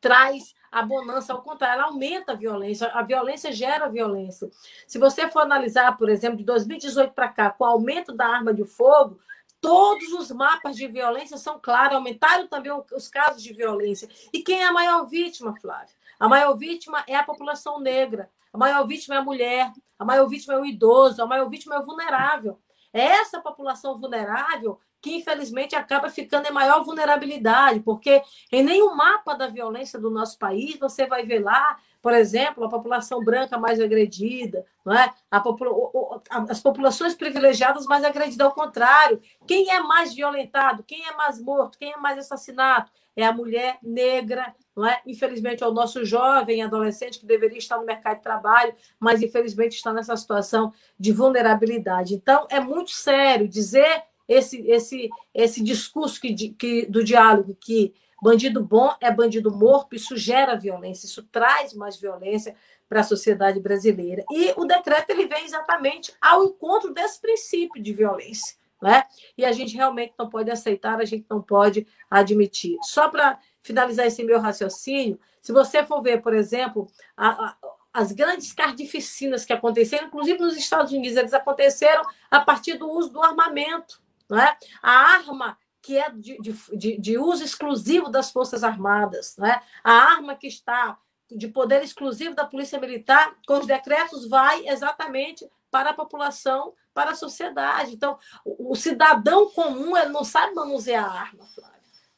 traz 0.00 0.54
a 0.70 0.82
bonança, 0.82 1.32
ao 1.32 1.42
contrário, 1.42 1.80
ela 1.80 1.90
aumenta 1.90 2.32
a 2.32 2.34
violência, 2.34 2.88
a 2.88 3.02
violência 3.02 3.50
gera 3.50 3.88
violência. 3.88 4.50
Se 4.86 4.98
você 4.98 5.28
for 5.28 5.40
analisar, 5.40 5.96
por 5.96 6.08
exemplo, 6.08 6.36
de 6.36 6.44
2018 6.44 7.12
para 7.12 7.28
cá, 7.28 7.50
com 7.50 7.64
o 7.64 7.66
aumento 7.66 8.12
da 8.12 8.26
arma 8.26 8.52
de 8.52 8.64
fogo, 8.64 9.18
Todos 9.60 10.12
os 10.12 10.30
mapas 10.30 10.76
de 10.76 10.86
violência 10.86 11.36
são 11.36 11.58
claros, 11.58 11.96
aumentaram 11.96 12.46
também 12.46 12.72
os 12.94 13.08
casos 13.08 13.42
de 13.42 13.52
violência. 13.52 14.08
E 14.32 14.42
quem 14.42 14.62
é 14.62 14.66
a 14.66 14.72
maior 14.72 15.04
vítima, 15.06 15.54
Flávia? 15.56 15.94
A 16.20 16.28
maior 16.28 16.54
vítima 16.54 17.02
é 17.06 17.16
a 17.16 17.24
população 17.24 17.80
negra, 17.80 18.30
a 18.52 18.58
maior 18.58 18.86
vítima 18.86 19.16
é 19.16 19.18
a 19.18 19.24
mulher, 19.24 19.72
a 19.98 20.04
maior 20.04 20.28
vítima 20.28 20.54
é 20.54 20.58
o 20.58 20.64
idoso, 20.64 21.22
a 21.22 21.26
maior 21.26 21.48
vítima 21.48 21.74
é 21.74 21.78
o 21.78 21.84
vulnerável. 21.84 22.60
É 22.92 23.02
essa 23.02 23.40
população 23.40 23.98
vulnerável 23.98 24.80
que 25.00 25.16
infelizmente 25.16 25.76
acaba 25.76 26.10
ficando 26.10 26.46
em 26.48 26.52
maior 26.52 26.82
vulnerabilidade, 26.84 27.80
porque 27.80 28.22
em 28.50 28.62
nenhum 28.62 28.94
mapa 28.94 29.34
da 29.34 29.46
violência 29.46 29.98
do 29.98 30.10
nosso 30.10 30.38
país 30.38 30.78
você 30.78 31.06
vai 31.06 31.24
ver 31.24 31.40
lá, 31.40 31.76
por 32.02 32.12
exemplo, 32.12 32.64
a 32.64 32.68
população 32.68 33.22
branca 33.24 33.58
mais 33.58 33.80
agredida, 33.80 34.64
não 34.84 34.94
é? 34.94 35.12
Popula 35.42 36.22
as 36.48 36.60
populações 36.60 37.14
privilegiadas 37.14 37.86
mais 37.86 38.04
agredidas, 38.04 38.46
ao 38.46 38.54
contrário. 38.54 39.20
Quem 39.46 39.70
é 39.70 39.80
mais 39.80 40.14
violentado? 40.14 40.82
Quem 40.82 41.06
é 41.06 41.12
mais 41.14 41.40
morto? 41.40 41.78
Quem 41.78 41.92
é 41.92 41.96
mais 41.96 42.18
assassinado? 42.18 42.90
É 43.14 43.24
a 43.24 43.32
mulher 43.32 43.78
negra, 43.82 44.54
não 44.76 44.86
é? 44.86 45.00
Infelizmente, 45.06 45.62
é 45.62 45.66
o 45.66 45.72
nosso 45.72 46.04
jovem 46.04 46.62
adolescente 46.62 47.18
que 47.18 47.26
deveria 47.26 47.58
estar 47.58 47.78
no 47.78 47.86
mercado 47.86 48.18
de 48.18 48.22
trabalho, 48.22 48.74
mas 49.00 49.22
infelizmente 49.22 49.76
está 49.76 49.92
nessa 49.92 50.16
situação 50.16 50.72
de 50.98 51.12
vulnerabilidade. 51.12 52.14
Então, 52.14 52.46
é 52.50 52.60
muito 52.60 52.90
sério 52.90 53.48
dizer 53.48 54.02
esse, 54.28 54.60
esse, 54.68 55.08
esse 55.34 55.62
discurso 55.62 56.20
que, 56.20 56.34
que, 56.50 56.86
do 56.86 57.04
diálogo 57.04 57.56
que 57.60 57.94
bandido 58.22 58.62
bom 58.62 58.94
é 59.00 59.10
bandido 59.10 59.50
morto, 59.50 59.94
isso 59.94 60.16
gera 60.16 60.56
violência, 60.56 61.06
isso 61.06 61.22
traz 61.24 61.74
mais 61.74 61.96
violência 61.96 62.56
para 62.88 63.00
a 63.00 63.04
sociedade 63.04 63.60
brasileira. 63.60 64.24
E 64.30 64.52
o 64.56 64.64
decreto 64.64 65.10
ele 65.10 65.26
vem 65.26 65.44
exatamente 65.44 66.12
ao 66.20 66.44
encontro 66.44 66.92
desse 66.92 67.20
princípio 67.20 67.82
de 67.82 67.92
violência. 67.92 68.56
Né? 68.80 69.04
E 69.36 69.44
a 69.44 69.52
gente 69.52 69.74
realmente 69.74 70.14
não 70.18 70.28
pode 70.28 70.50
aceitar, 70.50 71.00
a 71.00 71.04
gente 71.04 71.26
não 71.30 71.40
pode 71.40 71.86
admitir. 72.10 72.76
Só 72.82 73.08
para 73.08 73.38
finalizar 73.62 74.06
esse 74.06 74.22
meu 74.22 74.38
raciocínio, 74.38 75.18
se 75.40 75.52
você 75.52 75.84
for 75.84 76.02
ver, 76.02 76.20
por 76.20 76.34
exemplo, 76.34 76.86
a, 77.16 77.28
a, 77.28 77.56
as 77.92 78.12
grandes 78.12 78.52
carnificinas 78.52 79.44
que 79.44 79.52
aconteceram, 79.52 80.08
inclusive 80.08 80.38
nos 80.38 80.56
Estados 80.56 80.92
Unidos, 80.92 81.16
eles 81.16 81.32
aconteceram 81.32 82.02
a 82.30 82.40
partir 82.40 82.74
do 82.74 82.90
uso 82.90 83.10
do 83.10 83.22
armamento. 83.22 84.00
Não 84.28 84.38
é? 84.38 84.56
A 84.82 84.90
arma 84.90 85.58
que 85.82 85.96
é 85.96 86.10
de, 86.10 86.36
de, 86.76 86.98
de 86.98 87.18
uso 87.18 87.44
exclusivo 87.44 88.10
das 88.10 88.32
Forças 88.32 88.64
Armadas, 88.64 89.36
não 89.38 89.46
é? 89.46 89.62
a 89.84 89.92
arma 89.92 90.34
que 90.34 90.48
está 90.48 90.98
de 91.30 91.46
poder 91.46 91.82
exclusivo 91.82 92.34
da 92.34 92.44
Polícia 92.44 92.80
Militar, 92.80 93.36
com 93.46 93.58
os 93.58 93.66
decretos, 93.66 94.28
vai 94.28 94.66
exatamente 94.68 95.48
para 95.70 95.90
a 95.90 95.94
população, 95.94 96.74
para 96.92 97.10
a 97.10 97.14
sociedade. 97.14 97.92
Então, 97.92 98.18
o, 98.44 98.72
o 98.72 98.74
cidadão 98.74 99.48
comum 99.50 99.96
ele 99.96 100.10
não 100.10 100.24
sabe 100.24 100.54
manusear 100.54 101.04
a 101.04 101.20
arma, 101.20 101.46
Flávio 101.46 101.75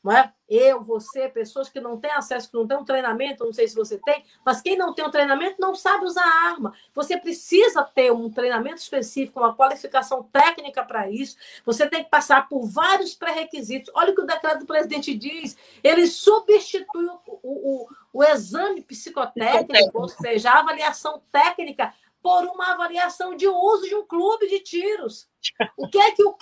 não 0.09 0.17
é? 0.17 0.33
Eu, 0.49 0.81
você, 0.81 1.29
pessoas 1.29 1.69
que 1.69 1.79
não 1.79 2.01
têm 2.01 2.11
acesso, 2.13 2.51
que 2.51 2.57
não 2.57 2.67
têm 2.67 2.79
um 2.79 2.85
treinamento, 2.85 3.45
não 3.45 3.53
sei 3.53 3.69
se 3.69 3.77
você 3.77 3.99
tem, 3.99 4.25
mas 4.43 4.63
quem 4.63 4.75
não 4.75 4.95
tem 4.95 5.05
um 5.05 5.11
treinamento 5.11 5.61
não 5.61 5.75
sabe 5.75 6.07
usar 6.07 6.25
arma. 6.25 6.73
Você 6.95 7.19
precisa 7.19 7.85
ter 7.85 8.11
um 8.11 8.31
treinamento 8.31 8.81
específico, 8.81 9.39
uma 9.39 9.55
qualificação 9.55 10.23
técnica 10.23 10.83
para 10.83 11.11
isso. 11.11 11.37
Você 11.67 11.87
tem 11.87 12.03
que 12.03 12.09
passar 12.09 12.49
por 12.49 12.67
vários 12.67 13.15
pré-requisitos. 13.15 13.93
Olha 13.95 14.13
o 14.13 14.15
que 14.15 14.23
o 14.23 14.27
decreto 14.27 14.61
do 14.61 14.67
presidente 14.67 15.15
diz: 15.15 15.55
ele 15.85 16.07
substitui 16.07 17.05
o, 17.05 17.21
o, 17.43 17.87
o 18.11 18.25
exame 18.25 18.81
psicotécnico, 18.81 20.01
ou 20.01 20.09
seja, 20.09 20.53
a 20.53 20.61
avaliação 20.61 21.23
técnica, 21.31 21.93
por 22.23 22.45
uma 22.47 22.73
avaliação 22.73 23.37
de 23.37 23.47
uso 23.47 23.87
de 23.87 23.95
um 23.95 24.07
clube 24.07 24.49
de 24.49 24.61
tiros. 24.61 25.29
O 25.77 25.87
que 25.87 25.99
é 25.99 26.13
que 26.13 26.25
o 26.25 26.35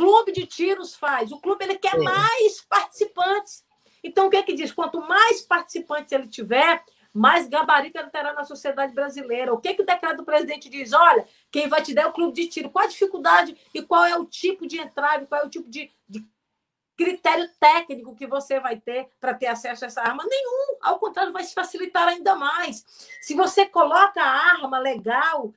clube 0.00 0.32
de 0.32 0.46
tiros 0.46 0.94
faz? 0.94 1.30
O 1.30 1.38
clube 1.38 1.62
ele 1.62 1.78
quer 1.78 1.98
mais 1.98 2.62
participantes. 2.62 3.62
Então, 4.02 4.26
o 4.26 4.30
que 4.30 4.36
é 4.38 4.42
que 4.42 4.54
diz? 4.54 4.72
Quanto 4.72 4.98
mais 4.98 5.42
participantes 5.42 6.10
ele 6.10 6.26
tiver, 6.26 6.82
mais 7.12 7.46
gabarito 7.46 7.98
ele 7.98 8.08
terá 8.08 8.32
na 8.32 8.44
sociedade 8.44 8.94
brasileira. 8.94 9.52
O 9.52 9.60
que, 9.60 9.68
é 9.68 9.74
que 9.74 9.82
o 9.82 9.86
decreto 9.86 10.16
do 10.16 10.24
presidente 10.24 10.70
diz? 10.70 10.94
Olha, 10.94 11.26
quem 11.52 11.68
vai 11.68 11.82
te 11.82 11.92
dar 11.92 12.02
é 12.02 12.06
o 12.06 12.12
clube 12.12 12.32
de 12.32 12.48
tiro. 12.48 12.70
Qual 12.70 12.82
a 12.82 12.88
dificuldade 12.88 13.54
e 13.74 13.82
qual 13.82 14.06
é 14.06 14.16
o 14.16 14.24
tipo 14.24 14.66
de 14.66 14.80
entrada, 14.80 15.26
qual 15.26 15.42
é 15.42 15.44
o 15.44 15.50
tipo 15.50 15.68
de, 15.68 15.92
de 16.08 16.24
critério 16.96 17.46
técnico 17.60 18.16
que 18.16 18.26
você 18.26 18.58
vai 18.58 18.80
ter 18.80 19.06
para 19.20 19.34
ter 19.34 19.48
acesso 19.48 19.84
a 19.84 19.88
essa 19.88 20.00
arma? 20.00 20.24
Nenhum. 20.24 20.78
Ao 20.80 20.98
contrário, 20.98 21.32
vai 21.32 21.44
se 21.44 21.52
facilitar 21.52 22.08
ainda 22.08 22.34
mais. 22.36 22.86
Se 23.20 23.34
você 23.34 23.66
coloca 23.66 24.22
a 24.22 24.52
arma 24.54 24.78
legal 24.78 25.52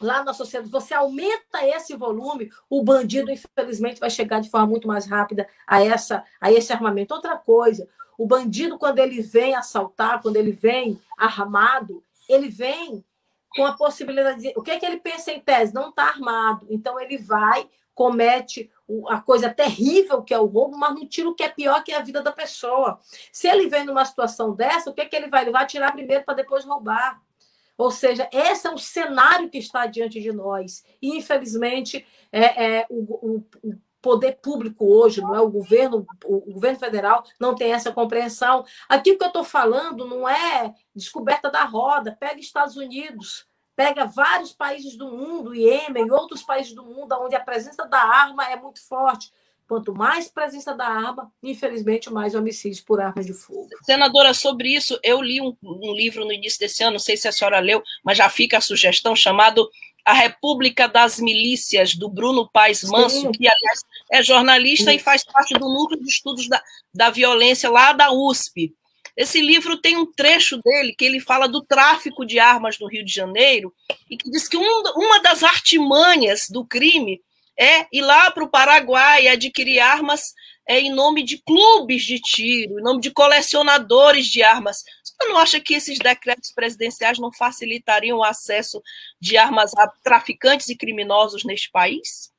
lá 0.00 0.22
na 0.22 0.34
sociedade, 0.34 0.70
você 0.70 0.94
aumenta 0.94 1.66
esse 1.66 1.96
volume, 1.96 2.50
o 2.68 2.82
bandido, 2.82 3.30
infelizmente, 3.30 4.00
vai 4.00 4.10
chegar 4.10 4.40
de 4.40 4.50
forma 4.50 4.66
muito 4.66 4.86
mais 4.86 5.06
rápida 5.06 5.48
a, 5.66 5.82
essa, 5.82 6.24
a 6.40 6.52
esse 6.52 6.72
armamento. 6.72 7.14
Outra 7.14 7.36
coisa, 7.36 7.88
o 8.18 8.26
bandido, 8.26 8.78
quando 8.78 8.98
ele 8.98 9.20
vem 9.20 9.54
assaltar, 9.54 10.20
quando 10.22 10.36
ele 10.36 10.52
vem 10.52 11.00
armado, 11.16 12.02
ele 12.28 12.48
vem 12.48 13.04
com 13.50 13.64
a 13.64 13.72
possibilidade 13.72 14.40
de. 14.40 14.52
O 14.56 14.62
que 14.62 14.70
é 14.70 14.78
que 14.78 14.84
ele 14.84 14.98
pensa 14.98 15.32
em 15.32 15.40
tese? 15.40 15.74
Não 15.74 15.88
está 15.88 16.04
armado. 16.04 16.66
Então, 16.68 17.00
ele 17.00 17.16
vai, 17.16 17.68
comete 17.94 18.70
a 19.08 19.20
coisa 19.20 19.50
terrível 19.50 20.22
que 20.22 20.34
é 20.34 20.38
o 20.38 20.46
roubo, 20.46 20.76
mas 20.76 20.94
não 20.94 21.06
tira 21.06 21.28
o 21.28 21.34
que 21.34 21.42
é 21.42 21.48
pior, 21.48 21.82
que 21.82 21.92
é 21.92 21.96
a 21.96 22.02
vida 22.02 22.22
da 22.22 22.30
pessoa. 22.30 23.00
Se 23.32 23.48
ele 23.48 23.68
vem 23.68 23.84
numa 23.84 24.04
situação 24.04 24.54
dessa, 24.54 24.90
o 24.90 24.94
que 24.94 25.00
é 25.00 25.06
que 25.06 25.16
ele 25.16 25.28
vai? 25.28 25.42
Ele 25.42 25.50
vai 25.50 25.64
atirar 25.64 25.92
primeiro 25.92 26.24
para 26.24 26.34
depois 26.34 26.64
roubar. 26.64 27.20
Ou 27.76 27.90
seja, 27.90 28.28
esse 28.32 28.66
é 28.66 28.70
o 28.70 28.78
cenário 28.78 29.50
que 29.50 29.58
está 29.58 29.86
diante 29.86 30.20
de 30.20 30.32
nós. 30.32 30.82
E, 31.00 31.16
infelizmente, 31.16 32.06
é, 32.32 32.78
é 32.78 32.86
o, 32.88 33.02
o, 33.02 33.46
o 33.62 33.74
poder 34.00 34.38
público 34.40 34.86
hoje, 34.86 35.20
não 35.20 35.34
é 35.34 35.40
o 35.40 35.50
governo, 35.50 36.06
o 36.24 36.52
governo 36.52 36.78
federal 36.78 37.24
não 37.40 37.54
tem 37.54 37.72
essa 37.72 37.92
compreensão. 37.92 38.64
Aqui 38.88 39.16
que 39.16 39.24
eu 39.24 39.28
estou 39.28 39.42
falando 39.42 40.06
não 40.06 40.28
é 40.28 40.72
descoberta 40.94 41.50
da 41.50 41.64
roda. 41.64 42.16
Pega 42.18 42.38
Estados 42.38 42.76
Unidos, 42.76 43.46
pega 43.74 44.06
vários 44.06 44.52
países 44.52 44.96
do 44.96 45.10
mundo, 45.10 45.54
Iêmen 45.54 46.06
e 46.06 46.10
outros 46.12 46.42
países 46.42 46.72
do 46.72 46.84
mundo, 46.84 47.12
onde 47.20 47.34
a 47.34 47.40
presença 47.40 47.84
da 47.86 47.98
arma 47.98 48.48
é 48.48 48.56
muito 48.56 48.80
forte. 48.86 49.32
Quanto 49.68 49.92
mais 49.92 50.28
presença 50.28 50.72
da 50.72 50.86
arma, 50.86 51.30
infelizmente, 51.42 52.08
mais 52.08 52.34
homicídios 52.36 52.80
por 52.80 53.00
arma 53.00 53.22
de 53.22 53.32
fogo. 53.32 53.68
Senadora, 53.84 54.32
sobre 54.32 54.68
isso, 54.68 54.98
eu 55.02 55.20
li 55.20 55.40
um, 55.40 55.56
um, 55.62 55.92
livro 55.92 56.24
no 56.24 56.32
início 56.32 56.60
desse 56.60 56.84
ano, 56.84 56.92
não 56.92 56.98
sei 57.00 57.16
se 57.16 57.26
a 57.26 57.32
senhora 57.32 57.58
leu, 57.58 57.82
mas 58.04 58.16
já 58.16 58.28
fica 58.28 58.58
a 58.58 58.60
sugestão, 58.60 59.16
chamado 59.16 59.68
A 60.04 60.12
República 60.12 60.86
das 60.86 61.18
Milícias, 61.18 61.96
do 61.96 62.08
Bruno 62.08 62.48
Paes 62.48 62.84
Manso, 62.84 63.22
Sim. 63.22 63.32
que, 63.32 63.48
aliás, 63.48 63.80
é 64.12 64.22
jornalista 64.22 64.92
Sim. 64.92 64.98
e 64.98 65.00
faz 65.00 65.24
parte 65.24 65.54
do 65.54 65.68
núcleo 65.68 66.00
de 66.00 66.08
estudos 66.08 66.48
da, 66.48 66.62
da 66.94 67.10
violência 67.10 67.68
lá 67.68 67.92
da 67.92 68.12
USP. 68.12 68.72
Esse 69.16 69.40
livro 69.40 69.78
tem 69.78 69.96
um 69.96 70.06
trecho 70.06 70.60
dele 70.62 70.94
que 70.96 71.04
ele 71.04 71.18
fala 71.18 71.48
do 71.48 71.64
tráfico 71.64 72.24
de 72.24 72.38
armas 72.38 72.78
no 72.78 72.86
Rio 72.86 73.04
de 73.04 73.12
Janeiro 73.12 73.72
e 74.10 74.16
que 74.16 74.30
diz 74.30 74.46
que 74.46 74.58
um, 74.58 74.82
uma 74.94 75.20
das 75.20 75.42
artimanhas 75.42 76.50
do 76.50 76.64
crime 76.64 77.20
é 77.58 77.86
ir 77.92 78.02
lá 78.02 78.30
para 78.30 78.44
o 78.44 78.50
Paraguai 78.50 79.28
adquirir 79.28 79.80
armas 79.80 80.34
é, 80.68 80.80
em 80.80 80.92
nome 80.92 81.22
de 81.22 81.38
clubes 81.38 82.02
de 82.02 82.18
tiro, 82.18 82.78
em 82.78 82.82
nome 82.82 83.00
de 83.00 83.10
colecionadores 83.10 84.26
de 84.26 84.42
armas. 84.42 84.82
Você 85.02 85.28
não 85.28 85.38
acha 85.38 85.60
que 85.60 85.74
esses 85.74 85.98
decretos 85.98 86.52
presidenciais 86.52 87.18
não 87.18 87.32
facilitariam 87.32 88.18
o 88.18 88.24
acesso 88.24 88.82
de 89.20 89.36
armas 89.36 89.72
a 89.76 89.88
traficantes 90.02 90.68
e 90.68 90.76
criminosos 90.76 91.44
neste 91.44 91.70
país? 91.70 92.32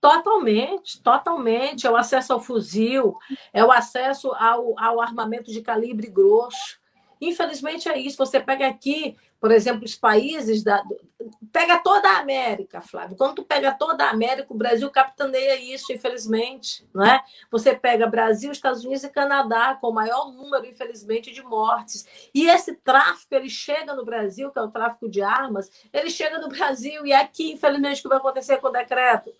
Totalmente, 0.00 1.00
totalmente. 1.02 1.86
É 1.86 1.90
o 1.90 1.96
acesso 1.96 2.32
ao 2.32 2.40
fuzil, 2.40 3.16
é 3.52 3.64
o 3.64 3.70
acesso 3.70 4.32
ao, 4.32 4.78
ao 4.78 5.00
armamento 5.00 5.50
de 5.50 5.62
calibre 5.62 6.08
grosso. 6.08 6.78
Infelizmente 7.20 7.88
é 7.88 7.98
isso. 7.98 8.16
Você 8.16 8.40
pega 8.40 8.66
aqui, 8.66 9.16
por 9.40 9.50
exemplo, 9.50 9.84
os 9.84 9.94
países 9.94 10.62
da. 10.62 10.82
Pega 11.52 11.78
toda 11.78 12.08
a 12.08 12.18
América, 12.18 12.80
Flávio. 12.80 13.16
Quando 13.16 13.36
tu 13.36 13.44
pega 13.44 13.72
toda 13.72 14.04
a 14.04 14.10
América, 14.10 14.52
o 14.52 14.56
Brasil 14.56 14.90
capitaneia 14.90 15.56
isso, 15.56 15.92
infelizmente. 15.92 16.86
Não 16.92 17.04
é? 17.04 17.22
Você 17.50 17.74
pega 17.74 18.06
Brasil, 18.06 18.50
Estados 18.50 18.84
Unidos 18.84 19.04
e 19.04 19.08
Canadá, 19.08 19.76
com 19.80 19.88
o 19.88 19.94
maior 19.94 20.32
número, 20.32 20.66
infelizmente, 20.66 21.32
de 21.32 21.42
mortes. 21.42 22.06
E 22.34 22.46
esse 22.46 22.74
tráfico, 22.74 23.34
ele 23.34 23.48
chega 23.48 23.94
no 23.94 24.04
Brasil, 24.04 24.50
que 24.50 24.58
é 24.58 24.62
o 24.62 24.70
tráfico 24.70 25.08
de 25.08 25.22
armas, 25.22 25.70
ele 25.92 26.10
chega 26.10 26.38
no 26.38 26.48
Brasil, 26.48 27.06
e 27.06 27.12
é 27.12 27.20
aqui, 27.20 27.52
infelizmente, 27.52 28.00
o 28.00 28.02
que 28.02 28.08
vai 28.08 28.18
acontecer 28.18 28.58
com 28.58 28.68
o 28.68 28.72
decreto? 28.72 29.32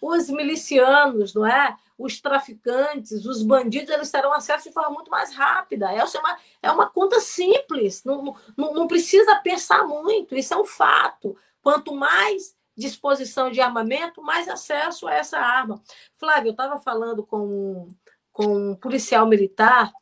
Os 0.00 0.30
milicianos, 0.30 1.34
não 1.34 1.46
é? 1.46 1.76
Os 2.00 2.20
traficantes, 2.20 3.26
os 3.26 3.42
bandidos, 3.42 3.90
eles 3.90 4.10
terão 4.10 4.32
acesso 4.32 4.68
de 4.68 4.74
forma 4.74 4.90
muito 4.90 5.10
mais 5.10 5.34
rápida. 5.34 5.92
Essa 5.92 6.16
é 6.16 6.20
uma, 6.20 6.38
é 6.62 6.70
uma 6.70 6.88
conta 6.88 7.20
simples, 7.20 8.02
não, 8.04 8.34
não, 8.56 8.72
não 8.72 8.88
precisa 8.88 9.36
pensar 9.36 9.86
muito, 9.86 10.34
isso 10.34 10.54
é 10.54 10.56
um 10.56 10.64
fato. 10.64 11.36
Quanto 11.62 11.94
mais 11.94 12.56
disposição 12.76 13.50
de 13.50 13.60
armamento, 13.60 14.22
mais 14.22 14.48
acesso 14.48 15.06
a 15.06 15.14
essa 15.14 15.38
arma. 15.38 15.82
Flávio, 16.14 16.48
eu 16.48 16.52
estava 16.52 16.78
falando 16.78 17.22
com, 17.24 17.88
com 18.32 18.70
um 18.70 18.74
policial 18.74 19.26
militar, 19.26 19.92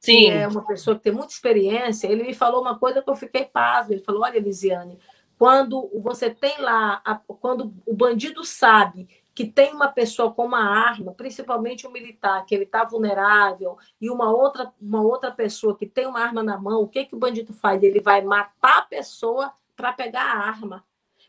Sim. 0.00 0.30
é 0.30 0.48
uma 0.48 0.66
pessoa 0.66 0.96
que 0.96 1.04
tem 1.04 1.12
muita 1.12 1.32
experiência, 1.32 2.08
ele 2.08 2.24
me 2.24 2.34
falou 2.34 2.60
uma 2.60 2.78
coisa 2.78 3.00
que 3.00 3.08
eu 3.08 3.14
fiquei 3.14 3.44
pasmo. 3.44 3.92
Ele 3.92 4.02
falou: 4.02 4.22
olha, 4.22 4.38
Elisiane, 4.38 4.98
quando 5.38 5.88
você 6.00 6.28
tem 6.28 6.60
lá, 6.60 7.00
a, 7.04 7.14
quando 7.14 7.72
o 7.86 7.94
bandido 7.94 8.44
sabe 8.44 9.08
que 9.36 9.44
tem 9.44 9.74
uma 9.74 9.88
pessoa 9.88 10.32
com 10.32 10.46
uma 10.46 10.62
arma, 10.62 11.12
principalmente 11.12 11.86
um 11.86 11.90
militar, 11.90 12.46
que 12.46 12.54
ele 12.54 12.64
está 12.64 12.84
vulnerável, 12.84 13.76
e 14.00 14.08
uma 14.10 14.32
outra, 14.32 14.72
uma 14.80 15.02
outra 15.02 15.30
pessoa 15.30 15.76
que 15.76 15.84
tem 15.84 16.06
uma 16.06 16.20
arma 16.20 16.42
na 16.42 16.56
mão, 16.56 16.80
o 16.80 16.88
que, 16.88 17.04
que 17.04 17.14
o 17.14 17.18
bandido 17.18 17.52
faz? 17.52 17.82
Ele 17.82 18.00
vai 18.00 18.22
matar 18.22 18.78
a 18.78 18.82
pessoa 18.82 19.52
para 19.76 19.92
pegar 19.92 20.22
a 20.22 20.38
arma. 20.38 20.82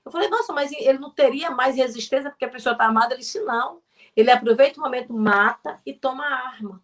Eu 0.05 0.09
falei, 0.09 0.29
nossa, 0.29 0.53
mas 0.53 0.71
ele 0.71 0.97
não 0.97 1.11
teria 1.11 1.51
mais 1.51 1.75
resistência 1.75 2.29
porque 2.29 2.45
a 2.45 2.49
pessoa 2.49 2.71
está 2.71 2.85
armada? 2.85 3.13
Ele 3.13 3.19
disse, 3.19 3.41
não. 3.41 3.81
ele 4.15 4.31
aproveita 4.31 4.79
o 4.79 4.83
momento, 4.83 5.13
mata 5.13 5.77
e 5.85 5.91
toma 5.91 6.23
a 6.25 6.47
arma. 6.47 6.81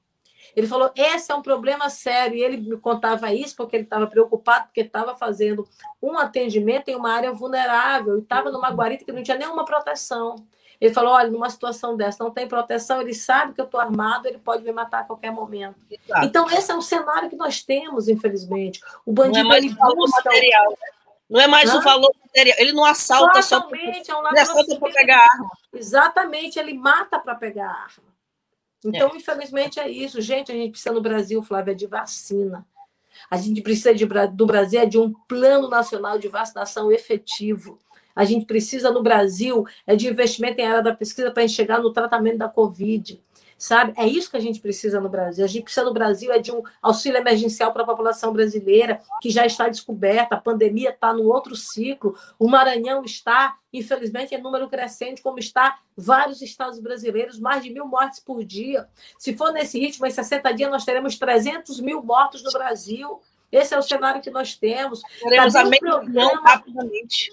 Ele 0.54 0.68
falou: 0.68 0.92
esse 0.94 1.32
é 1.32 1.36
um 1.36 1.42
problema 1.42 1.90
sério. 1.90 2.36
E 2.36 2.44
ele 2.44 2.58
me 2.58 2.78
contava 2.78 3.34
isso 3.34 3.56
porque 3.56 3.78
ele 3.78 3.86
estava 3.86 4.06
preocupado, 4.08 4.66
porque 4.66 4.82
estava 4.82 5.16
fazendo 5.16 5.66
um 6.02 6.18
atendimento 6.18 6.90
em 6.90 6.96
uma 6.96 7.14
área 7.14 7.32
vulnerável 7.32 8.18
e 8.18 8.22
estava 8.22 8.52
numa 8.52 8.70
guarita 8.70 9.06
que 9.06 9.12
não 9.14 9.24
tinha 9.24 9.38
nenhuma 9.38 9.64
proteção. 9.64 10.36
Ele 10.84 10.94
falou: 10.94 11.14
olha, 11.14 11.32
numa 11.32 11.50
situação 11.50 11.96
dessa, 11.96 12.22
não 12.22 12.30
tem 12.30 12.46
proteção, 12.46 13.00
ele 13.00 13.14
sabe 13.14 13.54
que 13.54 13.62
eu 13.62 13.66
estou 13.66 13.80
armado, 13.80 14.28
ele 14.28 14.38
pode 14.38 14.66
me 14.66 14.72
matar 14.74 15.00
a 15.00 15.04
qualquer 15.06 15.32
momento. 15.32 15.78
Exato. 15.90 16.26
Então, 16.26 16.52
esse 16.52 16.70
é 16.74 16.76
o 16.76 16.82
cenário 16.82 17.30
que 17.30 17.38
nós 17.38 17.64
temos, 17.64 18.10
infelizmente. 18.10 18.82
O 19.06 19.14
bandido 19.14 19.48
não 19.48 19.56
é 19.56 19.62
mais 19.62 19.74
busca... 19.74 20.22
material. 20.26 20.72
Né? 20.72 20.78
Não 21.30 21.40
é 21.40 21.48
mais 21.48 21.74
o 21.74 21.82
valor 21.82 22.14
material. 22.26 22.58
Ele 22.60 22.74
não 22.74 22.84
assalta 22.84 23.42
Totalmente, 23.42 23.48
só 23.48 23.62
para 23.62 23.80
é 24.38 24.90
um 24.90 24.94
pegar 24.94 25.20
arma. 25.20 25.50
Exatamente, 25.74 26.60
ele 26.60 26.74
mata 26.74 27.18
para 27.18 27.34
pegar 27.34 27.70
arma. 27.70 28.14
Então, 28.84 29.12
é. 29.14 29.16
infelizmente, 29.16 29.80
é 29.80 29.90
isso. 29.90 30.20
Gente, 30.20 30.52
a 30.52 30.56
gente 30.56 30.72
precisa 30.72 30.94
no 30.94 31.00
Brasil, 31.00 31.42
Flávia, 31.42 31.74
de 31.74 31.88
vacina. 31.88 32.68
A 33.32 33.38
gente 33.38 33.62
precisa 33.62 33.96
de, 33.96 34.06
do 34.34 34.46
Brasil 34.46 34.82
é 34.82 34.86
de 34.86 34.98
um 34.98 35.14
plano 35.30 35.70
nacional 35.70 36.20
de 36.20 36.28
vacinação 36.28 36.92
efetivo. 36.92 37.80
A 38.16 38.26
gente 38.26 38.46
precisa 38.46 38.92
no 38.92 39.02
Brasil 39.02 39.66
é 39.86 39.96
de 39.96 40.08
investimento 40.08 40.60
em 40.60 40.66
área 40.66 40.84
da 40.84 40.96
pesquisa 40.96 41.32
para 41.32 41.48
chegar 41.48 41.80
no 41.80 41.94
tratamento 41.94 42.38
da 42.38 42.50
Covid 42.50 43.22
sabe? 43.64 43.94
É 43.96 44.06
isso 44.06 44.30
que 44.30 44.36
a 44.36 44.42
gente 44.42 44.60
precisa 44.60 45.00
no 45.00 45.08
Brasil. 45.08 45.46
A 45.46 45.48
gente 45.48 45.64
precisa 45.64 45.86
no 45.86 45.94
Brasil 45.94 46.34
é 46.34 46.38
de 46.38 46.52
um 46.52 46.62
auxílio 46.82 47.18
emergencial 47.18 47.72
para 47.72 47.84
a 47.84 47.86
população 47.86 48.34
brasileira, 48.34 49.02
que 49.22 49.30
já 49.30 49.46
está 49.46 49.70
descoberta, 49.70 50.36
a 50.36 50.42
pandemia 50.42 50.90
está 50.90 51.14
no 51.14 51.24
outro 51.30 51.56
ciclo, 51.56 52.14
o 52.38 52.50
Maranhão 52.50 53.06
está, 53.06 53.56
infelizmente, 53.72 54.36
em 54.36 54.42
número 54.42 54.68
crescente, 54.68 55.22
como 55.22 55.40
está 55.40 55.80
vários 55.96 56.42
estados 56.42 56.78
brasileiros, 56.80 57.40
mais 57.40 57.64
de 57.64 57.70
mil 57.70 57.88
mortes 57.88 58.20
por 58.20 58.44
dia. 58.44 58.86
Se 59.18 59.34
for 59.34 59.54
nesse 59.54 59.80
ritmo, 59.80 60.06
em 60.06 60.12
60 60.12 60.52
dias, 60.54 60.70
nós 60.70 60.84
teremos 60.84 61.18
300 61.18 61.80
mil 61.80 62.04
mortos 62.04 62.44
no 62.44 62.52
Brasil. 62.52 63.22
Esse 63.50 63.74
é 63.74 63.80
o 63.80 63.84
cenário 63.84 64.22
que 64.22 64.30
nós 64.30 64.58
temos. 64.58 65.02
Teremos 65.22 65.56
a 65.56 65.70
programa... 65.70 66.42
rapidamente. 66.44 67.32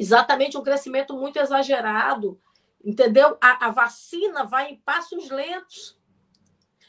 Exatamente, 0.00 0.56
um 0.56 0.62
crescimento 0.62 1.14
muito 1.14 1.38
exagerado 1.38 2.40
Entendeu? 2.84 3.36
A, 3.40 3.66
a 3.66 3.70
vacina 3.70 4.44
vai 4.44 4.70
em 4.70 4.76
passos 4.76 5.28
lentos. 5.28 5.98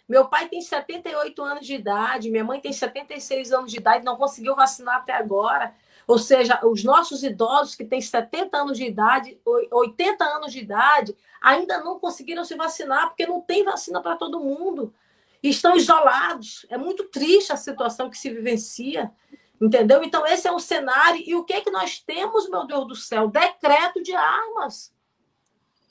Meu 0.08 0.27
pai 0.27 0.48
tem 0.48 0.62
78 0.62 1.41
anos 1.41 1.65
de 1.65 1.75
idade, 1.75 2.30
minha 2.30 2.44
mãe 2.44 2.60
tem 2.60 2.74
76 2.74 3.51
anos 3.51 3.72
de 3.72 3.77
idade, 3.77 4.03
não 4.03 4.18
conseguiu 4.18 4.56
vacinar 4.56 4.98
até 4.98 5.13
agora. 5.13 5.74
Ou 6.08 6.18
seja, 6.18 6.60
os 6.65 6.84
nossos 6.84 7.24
idosos 7.24 7.75
que 7.75 7.86
têm 7.86 8.01
70 8.01 8.58
anos 8.58 8.77
de 8.77 8.86
idade, 8.86 9.39
80 9.46 10.24
anos 10.24 10.51
de 10.51 10.60
idade, 10.60 11.15
ainda 11.41 11.82
não 11.82 12.00
conseguiram 12.00 12.44
se 12.44 12.56
vacinar, 12.56 13.10
porque 13.10 13.27
não 13.27 13.41
tem 13.41 13.63
vacina 13.63 14.01
para 14.01 14.18
todo 14.18 14.39
mundo. 14.39 14.94
estão 15.44 15.75
isolados. 15.75 16.65
É 16.70 16.77
muito 16.77 17.06
triste 17.06 17.53
a 17.53 17.58
situação 17.58 18.10
que 18.10 18.18
se 18.18 18.30
vivencia. 18.30 19.12
Entendeu? 19.62 20.03
Então, 20.03 20.25
esse 20.25 20.48
é 20.48 20.51
o 20.51 20.60
cenário. 20.60 21.22
E 21.24 21.36
o 21.36 21.44
que 21.44 21.53
é 21.53 21.62
que 21.62 21.70
nós 21.70 22.00
temos, 22.00 22.50
meu 22.50 22.65
Deus 22.65 22.88
do 22.88 22.96
céu? 22.96 23.27
Decreto 23.27 24.01
de 24.01 24.13
armas. 24.15 24.91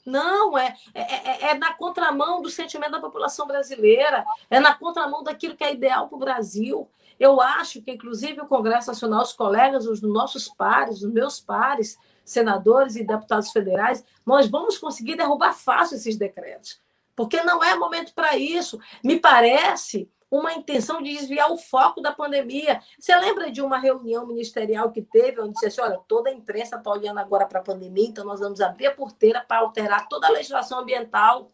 Não, 0.05 0.57
é, 0.57 0.75
é, 0.93 1.01
é, 1.01 1.51
é, 1.51 1.53
na 1.53 1.73
contramão 1.73 2.41
do 2.41 2.49
sentimento 2.49 2.91
da 2.91 2.99
população 2.99 3.47
brasileira, 3.47 4.25
é 4.49 4.59
na 4.59 4.75
contramão 4.75 5.23
daquilo 5.23 5.55
que 5.55 5.63
é 5.63 5.71
ideal 5.71 6.09
para 6.09 6.15
o 6.15 6.19
Brasil. 6.19 6.89
Eu 7.19 7.39
acho 7.39 7.81
que, 7.81 7.91
inclusive, 7.91 8.41
o 8.41 8.47
Congresso 8.47 8.87
Nacional, 8.87 9.21
os 9.21 9.31
colegas, 9.31 9.85
os 9.85 10.01
nossos 10.01 10.49
pares, 10.49 11.01
os 11.01 11.11
meus 11.11 11.39
pares, 11.39 11.97
senadores 12.25 12.95
e 12.95 13.05
deputados 13.05 13.51
federais, 13.51 14.03
nós 14.25 14.47
vamos 14.49 14.77
conseguir 14.77 15.15
derrubar 15.15 15.53
fácil 15.53 15.95
esses 15.95 16.17
decretos. 16.17 16.81
Porque 17.15 17.41
não 17.43 17.63
é 17.63 17.75
momento 17.75 18.13
para 18.13 18.35
isso. 18.35 18.79
Me 19.03 19.19
parece 19.19 20.09
uma 20.31 20.53
intenção 20.53 21.01
de 21.01 21.13
desviar 21.13 21.51
o 21.51 21.57
foco 21.57 21.99
da 22.01 22.13
pandemia. 22.13 22.81
Você 22.97 23.13
lembra 23.17 23.51
de 23.51 23.61
uma 23.61 23.77
reunião 23.77 24.25
ministerial 24.25 24.89
que 24.89 25.01
teve, 25.01 25.41
onde 25.41 25.51
disse 25.51 25.65
assim: 25.65 25.81
olha, 25.81 25.99
toda 26.07 26.29
a 26.29 26.33
imprensa 26.33 26.77
está 26.77 26.89
olhando 26.89 27.19
agora 27.19 27.45
para 27.45 27.59
a 27.59 27.63
pandemia, 27.63 28.07
então 28.07 28.23
nós 28.23 28.39
vamos 28.39 28.61
abrir 28.61 28.87
a 28.87 28.95
porteira 28.95 29.43
para 29.45 29.59
alterar 29.59 30.07
toda 30.07 30.27
a 30.27 30.31
legislação 30.31 30.79
ambiental. 30.79 31.51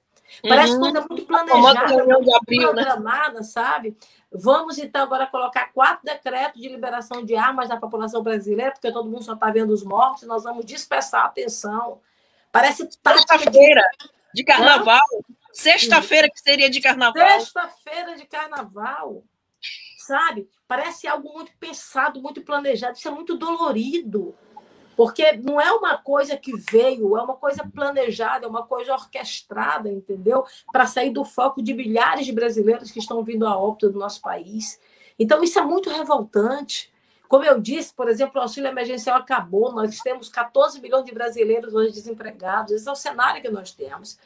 Parece 0.48 0.74
uhum. 0.74 0.80
coisa 0.82 1.06
muito 1.10 1.26
planejada, 1.26 2.04
muito 2.04 2.36
abril, 2.36 2.74
né? 2.74 2.84
programada, 2.84 3.40
né? 3.40 3.44
sabe? 3.44 3.98
Vamos, 4.30 4.78
então, 4.78 5.04
agora 5.04 5.26
colocar 5.26 5.72
quatro 5.72 6.04
decretos 6.04 6.62
de 6.62 6.68
liberação 6.68 7.24
de 7.24 7.34
armas 7.36 7.70
da 7.70 7.78
população 7.78 8.22
brasileira, 8.22 8.74
porque 8.74 8.92
todo 8.92 9.10
mundo 9.10 9.24
só 9.24 9.34
está 9.34 9.50
vendo 9.50 9.72
os 9.72 9.84
mortos, 9.84 10.24
nós 10.24 10.44
vamos 10.44 10.66
dispersar 10.66 11.24
a 11.24 11.28
atenção. 11.28 12.02
Parece 12.52 12.86
tática 13.02 13.38
Sexta-feira 13.38 13.82
de... 14.00 14.10
de 14.34 14.44
carnaval. 14.44 15.08
Sexta-feira 15.58 16.30
que 16.30 16.40
seria 16.40 16.70
de 16.70 16.80
carnaval. 16.80 17.28
Sexta-feira 17.40 18.16
de 18.16 18.28
carnaval. 18.28 19.24
Sabe? 19.98 20.48
Parece 20.68 21.08
algo 21.08 21.34
muito 21.34 21.52
pensado, 21.60 22.22
muito 22.22 22.44
planejado. 22.44 22.96
Isso 22.96 23.08
é 23.08 23.12
muito 23.12 23.36
dolorido. 23.36 24.36
Porque 24.96 25.32
não 25.32 25.60
é 25.60 25.72
uma 25.72 25.98
coisa 25.98 26.38
que 26.38 26.52
veio, 26.72 27.18
é 27.18 27.24
uma 27.24 27.36
coisa 27.36 27.68
planejada, 27.68 28.46
é 28.46 28.50
uma 28.50 28.68
coisa 28.68 28.94
orquestrada, 28.94 29.90
entendeu? 29.90 30.46
Para 30.72 30.86
sair 30.86 31.10
do 31.10 31.26
foco 31.26 31.62
de 31.62 31.74
milhares 31.74 32.28
de 32.28 32.32
brasileiros 32.32 32.92
que 32.92 33.00
estão 33.00 33.24
vindo 33.24 33.48
a 33.48 33.58
óbito 33.58 33.90
do 33.90 33.98
nosso 33.98 34.22
país. 34.22 34.80
Então, 35.18 35.44
isso 35.44 35.58
é 35.58 35.64
muito 35.64 35.90
revoltante. 35.90 36.94
Como 37.28 37.44
eu 37.44 37.60
disse, 37.60 37.94
por 37.96 38.08
exemplo, 38.08 38.40
o 38.40 38.44
auxílio 38.44 38.70
emergencial 38.70 39.18
acabou, 39.18 39.74
nós 39.74 40.00
temos 40.00 40.30
14 40.30 40.80
milhões 40.80 41.04
de 41.04 41.12
brasileiros 41.12 41.74
hoje 41.74 41.94
desempregados, 41.94 42.72
esse 42.72 42.88
é 42.88 42.92
o 42.92 42.96
cenário 42.96 43.42
que 43.42 43.50
nós 43.50 43.72
temos. 43.72 44.20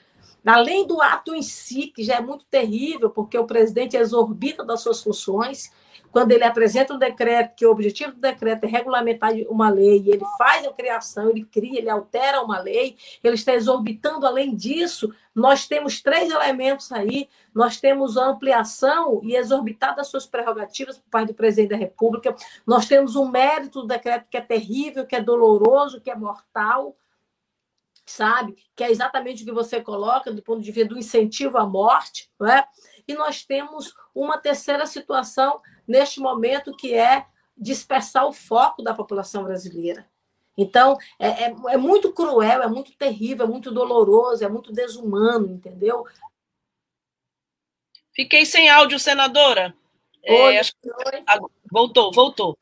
Além 0.46 0.88
do 0.88 1.02
ato 1.02 1.36
em 1.36 1.42
si, 1.42 1.88
que 1.88 2.04
já 2.04 2.16
é 2.16 2.22
muito 2.22 2.46
terrível, 2.46 3.10
porque 3.10 3.38
o 3.38 3.46
presidente 3.46 3.96
exorbita 3.96 4.64
das 4.64 4.82
suas 4.82 5.02
funções, 5.02 5.72
quando 6.12 6.32
ele 6.32 6.44
apresenta 6.44 6.94
um 6.94 6.98
decreto, 6.98 7.56
que 7.56 7.66
o 7.66 7.72
objetivo 7.72 8.12
do 8.12 8.20
decreto 8.20 8.66
é 8.66 8.68
regulamentar 8.68 9.32
uma 9.48 9.70
lei, 9.70 10.04
ele 10.08 10.24
faz 10.38 10.66
a 10.66 10.74
criação, 10.74 11.30
ele 11.30 11.46
cria, 11.46 11.80
ele 11.80 11.90
altera 11.90 12.42
uma 12.42 12.60
lei, 12.60 12.98
ele 13.24 13.36
está 13.36 13.54
exorbitando. 13.54 14.26
Além 14.26 14.54
disso, 14.54 15.14
nós 15.34 15.68
temos 15.68 16.02
três 16.02 16.30
elementos 16.30 16.92
aí: 16.92 17.30
nós 17.54 17.80
temos 17.80 18.18
a 18.18 18.26
ampliação 18.26 19.22
e 19.24 19.36
exorbitar 19.36 19.96
das 19.96 20.08
suas 20.08 20.26
prerrogativas 20.26 20.98
por 20.98 21.10
parte 21.10 21.28
do 21.28 21.34
presidente 21.34 21.70
da 21.70 21.78
República, 21.78 22.36
nós 22.66 22.88
temos 22.88 23.16
um 23.16 23.30
mérito 23.30 23.82
do 23.82 23.88
decreto 23.88 24.30
que 24.30 24.38
é 24.38 24.42
terrível, 24.42 25.06
que 25.06 25.16
é 25.16 25.22
doloroso, 25.22 26.02
que 26.02 26.12
é 26.12 26.16
mortal 26.16 26.96
sabe? 28.12 28.56
Que 28.76 28.84
é 28.84 28.92
exatamente 28.92 29.44
o 29.44 29.46
que 29.46 29.52
você 29.52 29.82
coloca 29.82 30.32
do 30.32 30.42
ponto 30.42 30.62
de 30.62 30.72
vista 30.72 30.90
do 30.90 31.00
incentivo 31.00 31.58
à 31.58 31.66
morte, 31.66 32.30
não 32.40 32.48
é? 32.48 32.68
E 33.08 33.14
nós 33.14 33.44
temos 33.44 33.94
uma 34.14 34.38
terceira 34.38 34.86
situação 34.86 35.62
neste 35.88 36.20
momento 36.20 36.76
que 36.76 36.94
é 36.94 37.26
dispersar 37.58 38.26
o 38.26 38.34
foco 38.34 38.84
da 38.84 38.94
população 38.94 39.44
brasileira. 39.44 40.08
Então, 40.58 40.98
é, 41.18 41.46
é, 41.46 41.56
é 41.70 41.78
muito 41.78 42.12
cruel, 42.12 42.62
é 42.62 42.68
muito 42.68 42.92
terrível, 42.94 43.46
é 43.46 43.50
muito 43.50 43.72
doloroso, 43.72 44.44
é 44.44 44.50
muito 44.50 44.72
desumano, 44.72 45.48
entendeu? 45.48 46.06
Fiquei 48.14 48.46
sem 48.46 48.70
áudio, 48.70 49.00
senadora. 49.00 49.74
Oi, 50.28 50.58
é, 50.58 50.62
voltou, 51.72 52.12
voltou, 52.12 52.58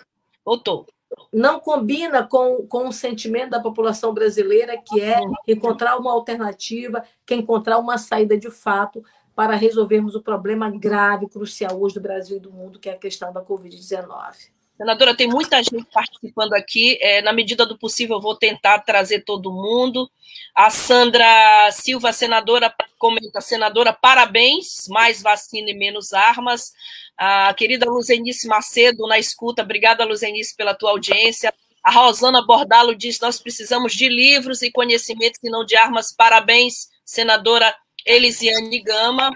voltou 0.46 0.88
não 1.32 1.60
combina 1.60 2.26
com, 2.26 2.66
com 2.68 2.88
o 2.88 2.94
sentimento 2.94 3.52
da 3.52 3.60
população 3.60 4.14
brasileira, 4.14 4.78
que 4.78 5.02
é 5.02 5.20
encontrar 5.48 5.98
uma 5.98 6.12
alternativa, 6.12 7.04
que 7.26 7.34
é 7.34 7.38
encontrar 7.38 7.78
uma 7.78 7.98
saída 7.98 8.38
de 8.38 8.50
fato 8.50 9.04
para 9.36 9.56
resolvermos 9.56 10.16
o 10.16 10.22
problema 10.22 10.70
grave, 10.70 11.30
crucial 11.30 11.80
hoje 11.80 11.96
do 11.96 12.02
Brasil 12.02 12.38
e 12.38 12.42
do 12.42 12.52
mundo, 12.52 12.80
que 12.80 12.90
é 12.90 12.94
a 12.94 12.98
questão 12.98 13.32
da 13.32 13.42
Covid-19. 13.42 14.50
Senadora, 14.80 15.14
tem 15.14 15.28
muita 15.28 15.62
gente 15.62 15.84
participando 15.92 16.54
aqui. 16.54 16.98
É, 17.02 17.22
na 17.22 17.34
medida 17.34 17.66
do 17.66 17.78
possível, 17.78 18.16
eu 18.16 18.22
vou 18.22 18.34
tentar 18.34 18.80
trazer 18.80 19.26
todo 19.26 19.52
mundo. 19.52 20.10
A 20.56 20.70
Sandra 20.70 21.70
Silva, 21.74 22.14
senadora, 22.14 22.74
comenta: 22.98 23.42
senadora, 23.42 23.92
parabéns, 23.92 24.88
mais 24.88 25.22
vacina 25.22 25.70
e 25.70 25.74
menos 25.74 26.14
armas. 26.14 26.72
A 27.18 27.54
querida 27.56 27.86
Luzenice 27.90 28.48
Macedo, 28.48 29.06
na 29.06 29.20
escuta, 29.20 29.64
obrigada, 29.64 30.06
Luzenice, 30.06 30.56
pela 30.56 30.74
tua 30.74 30.92
audiência. 30.92 31.54
A 31.84 31.92
Rosana 31.92 32.42
Bordalo 32.42 32.96
diz: 32.96 33.20
nós 33.20 33.38
precisamos 33.38 33.94
de 33.94 34.08
livros 34.08 34.62
e 34.62 34.72
conhecimentos 34.72 35.42
e 35.44 35.50
não 35.50 35.66
de 35.66 35.76
armas. 35.76 36.16
Parabéns, 36.16 36.88
senadora 37.04 37.76
Elisiane 38.06 38.80
Gama. 38.82 39.30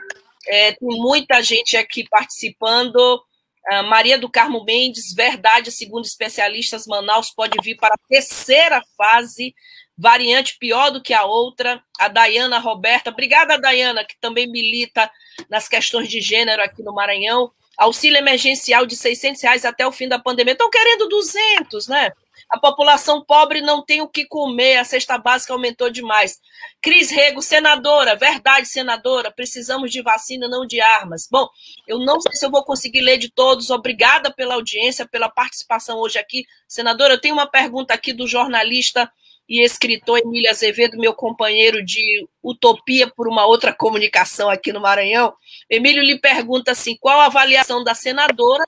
É, 0.48 0.72
tem 0.72 0.88
muita 1.02 1.44
gente 1.44 1.76
aqui 1.76 2.08
participando. 2.10 3.22
Uh, 3.72 3.84
Maria 3.84 4.18
do 4.18 4.30
Carmo 4.30 4.64
Mendes, 4.66 5.14
verdade, 5.14 5.72
segundo 5.72 6.06
especialistas, 6.06 6.86
Manaus 6.86 7.32
pode 7.32 7.58
vir 7.64 7.76
para 7.76 7.94
a 7.94 8.08
terceira 8.10 8.82
fase, 8.98 9.56
variante 9.98 10.58
pior 10.60 10.92
do 10.92 11.02
que 11.02 11.14
a 11.14 11.24
outra. 11.24 11.82
A 11.98 12.08
Dayana 12.08 12.60
Roberta, 12.60 13.10
obrigada, 13.10 13.58
Dayana, 13.58 14.04
que 14.04 14.18
também 14.20 14.48
milita 14.48 15.10
nas 15.50 15.68
questões 15.68 16.10
de 16.10 16.20
gênero 16.20 16.62
aqui 16.62 16.84
no 16.84 16.94
Maranhão. 16.94 17.52
auxílio 17.78 18.18
emergencial 18.18 18.86
de 18.86 18.96
600 18.96 19.42
reais 19.42 19.66
até 19.66 19.88
o 19.88 19.92
fim 19.92 20.08
da 20.08 20.20
pandemia. 20.20 20.54
Estão 20.54 20.70
querendo 20.70 21.08
200, 21.08 21.88
né? 21.88 22.12
A 22.50 22.60
população 22.60 23.24
pobre 23.24 23.62
não 23.62 23.84
tem 23.84 24.02
o 24.02 24.08
que 24.08 24.26
comer, 24.26 24.78
a 24.78 24.84
cesta 24.84 25.18
básica 25.18 25.54
aumentou 25.54 25.90
demais. 25.90 26.40
Cris 26.82 27.10
Rego, 27.10 27.42
senadora, 27.42 28.16
verdade, 28.16 28.68
senadora, 28.68 29.32
precisamos 29.32 29.92
de 29.92 30.02
vacina, 30.02 30.48
não 30.48 30.66
de 30.66 30.82
armas. 30.82 31.28
Bom, 31.30 31.48
eu 31.88 32.00
não 32.00 32.20
sei 32.20 32.34
se 32.34 32.46
eu 32.46 32.52
vou 32.52 32.64
conseguir 32.64 33.02
ler 33.02 33.18
de 33.18 33.32
todos. 33.32 33.70
Obrigada 33.70 34.32
pela 34.32 34.56
audiência, 34.56 35.08
pela 35.08 35.30
participação 35.30 36.00
hoje 36.00 36.20
aqui. 36.20 36.46
Senadora, 36.68 37.14
eu 37.14 37.22
tenho 37.22 37.36
uma 37.36 37.50
pergunta 37.50 37.94
aqui 37.94 38.14
do 38.14 38.28
jornalista 38.28 39.12
e 39.48 39.62
escritor 39.62 40.20
Emílio 40.20 40.50
Azevedo, 40.50 40.98
meu 40.98 41.14
companheiro 41.14 41.84
de 41.84 42.28
Utopia 42.42 43.08
por 43.08 43.28
uma 43.28 43.46
outra 43.46 43.74
comunicação 43.74 44.50
aqui 44.50 44.72
no 44.72 44.82
Maranhão. 44.82 45.34
Emílio 45.70 46.02
lhe 46.02 46.18
pergunta 46.18 46.72
assim: 46.72 46.96
qual 47.00 47.20
a 47.20 47.26
avaliação 47.26 47.84
da 47.84 47.94
senadora 47.94 48.64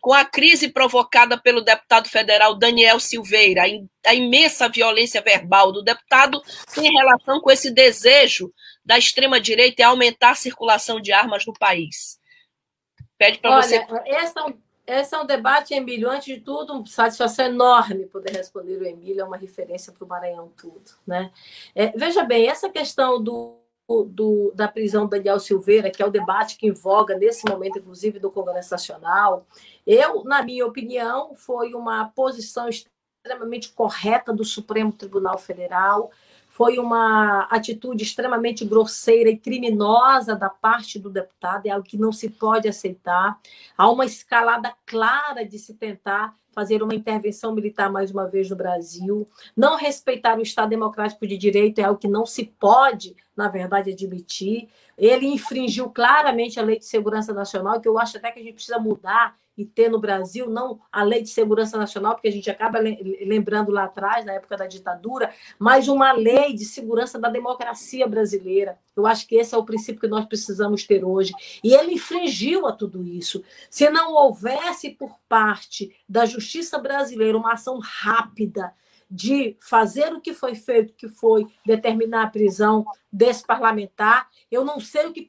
com 0.00 0.12
a 0.12 0.24
crise 0.24 0.68
provocada 0.68 1.38
pelo 1.38 1.60
deputado 1.60 2.08
federal 2.08 2.54
Daniel 2.54 2.98
Silveira, 2.98 3.62
a 4.06 4.14
imensa 4.14 4.68
violência 4.68 5.20
verbal 5.20 5.70
do 5.70 5.82
deputado 5.82 6.42
em 6.76 6.90
relação 6.90 7.40
com 7.40 7.50
esse 7.50 7.70
desejo 7.70 8.52
da 8.84 8.98
extrema-direita 8.98 9.82
em 9.82 9.84
aumentar 9.84 10.30
a 10.30 10.34
circulação 10.34 11.00
de 11.00 11.12
armas 11.12 11.44
no 11.46 11.52
país? 11.52 12.18
Pede 13.18 13.38
para 13.38 13.60
você. 13.60 13.86
Esse 14.06 14.38
é, 14.38 14.42
um, 14.42 14.58
esse 14.86 15.14
é 15.14 15.18
um 15.18 15.26
debate, 15.26 15.74
Emílio. 15.74 16.08
Antes 16.08 16.34
de 16.34 16.40
tudo, 16.40 16.72
uma 16.72 16.86
satisfação 16.86 17.44
enorme 17.44 18.06
poder 18.06 18.34
responder 18.34 18.78
o 18.78 18.86
Emílio, 18.86 19.20
é 19.20 19.24
uma 19.24 19.36
referência 19.36 19.92
para 19.92 20.04
o 20.04 20.08
Maranhão 20.08 20.50
tudo. 20.56 20.90
Né? 21.06 21.30
É, 21.74 21.88
veja 21.88 22.24
bem, 22.24 22.48
essa 22.48 22.70
questão 22.70 23.22
do 23.22 23.59
do, 24.08 24.52
da 24.54 24.68
prisão 24.68 25.04
do 25.04 25.10
Daniel 25.10 25.40
Silveira, 25.40 25.90
que 25.90 26.02
é 26.02 26.06
o 26.06 26.10
debate 26.10 26.56
que 26.56 26.66
invoga 26.66 27.16
nesse 27.16 27.48
momento, 27.48 27.78
inclusive, 27.78 28.18
do 28.18 28.30
Congresso 28.30 28.70
Nacional, 28.70 29.46
eu, 29.86 30.22
na 30.24 30.42
minha 30.42 30.64
opinião, 30.64 31.34
foi 31.34 31.74
uma 31.74 32.06
posição 32.08 32.68
extremamente 32.68 33.72
correta 33.72 34.32
do 34.32 34.44
Supremo 34.44 34.92
Tribunal 34.92 35.36
Federal, 35.38 36.10
foi 36.60 36.78
uma 36.78 37.44
atitude 37.44 38.04
extremamente 38.04 38.66
grosseira 38.66 39.30
e 39.30 39.36
criminosa 39.38 40.36
da 40.36 40.50
parte 40.50 40.98
do 40.98 41.08
deputado, 41.08 41.64
é 41.64 41.70
algo 41.70 41.88
que 41.88 41.96
não 41.96 42.12
se 42.12 42.28
pode 42.28 42.68
aceitar. 42.68 43.40
Há 43.78 43.90
uma 43.90 44.04
escalada 44.04 44.70
clara 44.84 45.42
de 45.42 45.58
se 45.58 45.72
tentar 45.72 46.36
fazer 46.52 46.82
uma 46.82 46.94
intervenção 46.94 47.54
militar 47.54 47.90
mais 47.90 48.10
uma 48.10 48.26
vez 48.26 48.50
no 48.50 48.56
Brasil. 48.56 49.26
Não 49.56 49.74
respeitar 49.78 50.38
o 50.38 50.42
Estado 50.42 50.68
Democrático 50.68 51.26
de 51.26 51.38
Direito 51.38 51.78
é 51.78 51.84
algo 51.84 51.98
que 51.98 52.06
não 52.06 52.26
se 52.26 52.44
pode, 52.44 53.16
na 53.34 53.48
verdade, 53.48 53.92
admitir. 53.92 54.68
Ele 54.98 55.28
infringiu 55.28 55.88
claramente 55.88 56.60
a 56.60 56.62
Lei 56.62 56.78
de 56.78 56.84
Segurança 56.84 57.32
Nacional, 57.32 57.80
que 57.80 57.88
eu 57.88 57.98
acho 57.98 58.18
até 58.18 58.30
que 58.30 58.38
a 58.38 58.42
gente 58.42 58.56
precisa 58.56 58.78
mudar 58.78 59.34
e 59.60 59.66
ter 59.66 59.90
no 59.90 60.00
Brasil, 60.00 60.48
não 60.48 60.80
a 60.90 61.02
Lei 61.02 61.22
de 61.22 61.28
Segurança 61.28 61.76
Nacional, 61.76 62.14
porque 62.14 62.28
a 62.28 62.32
gente 62.32 62.50
acaba 62.50 62.78
lembrando 62.78 63.70
lá 63.70 63.84
atrás, 63.84 64.24
na 64.24 64.32
época 64.32 64.56
da 64.56 64.66
ditadura, 64.66 65.30
mas 65.58 65.86
uma 65.86 66.12
lei 66.12 66.54
de 66.54 66.64
segurança 66.64 67.18
da 67.18 67.28
democracia 67.28 68.06
brasileira. 68.06 68.78
Eu 68.96 69.06
acho 69.06 69.26
que 69.26 69.36
esse 69.36 69.54
é 69.54 69.58
o 69.58 69.64
princípio 69.64 70.00
que 70.00 70.08
nós 70.08 70.24
precisamos 70.24 70.84
ter 70.84 71.04
hoje. 71.04 71.34
E 71.62 71.74
ele 71.74 71.94
infringiu 71.94 72.66
a 72.66 72.72
tudo 72.72 73.06
isso. 73.06 73.44
Se 73.68 73.90
não 73.90 74.14
houvesse 74.14 74.90
por 74.90 75.18
parte 75.28 75.94
da 76.08 76.24
justiça 76.24 76.78
brasileira 76.78 77.36
uma 77.36 77.52
ação 77.52 77.78
rápida, 77.82 78.72
de 79.10 79.56
fazer 79.58 80.12
o 80.12 80.20
que 80.20 80.32
foi 80.32 80.54
feito, 80.54 80.94
que 80.94 81.08
foi 81.08 81.44
determinar 81.66 82.22
a 82.22 82.30
prisão 82.30 82.86
desse 83.12 83.44
parlamentar, 83.44 84.28
eu 84.48 84.64
não 84.64 84.78
sei 84.78 85.06
o 85.06 85.12
que 85.12 85.26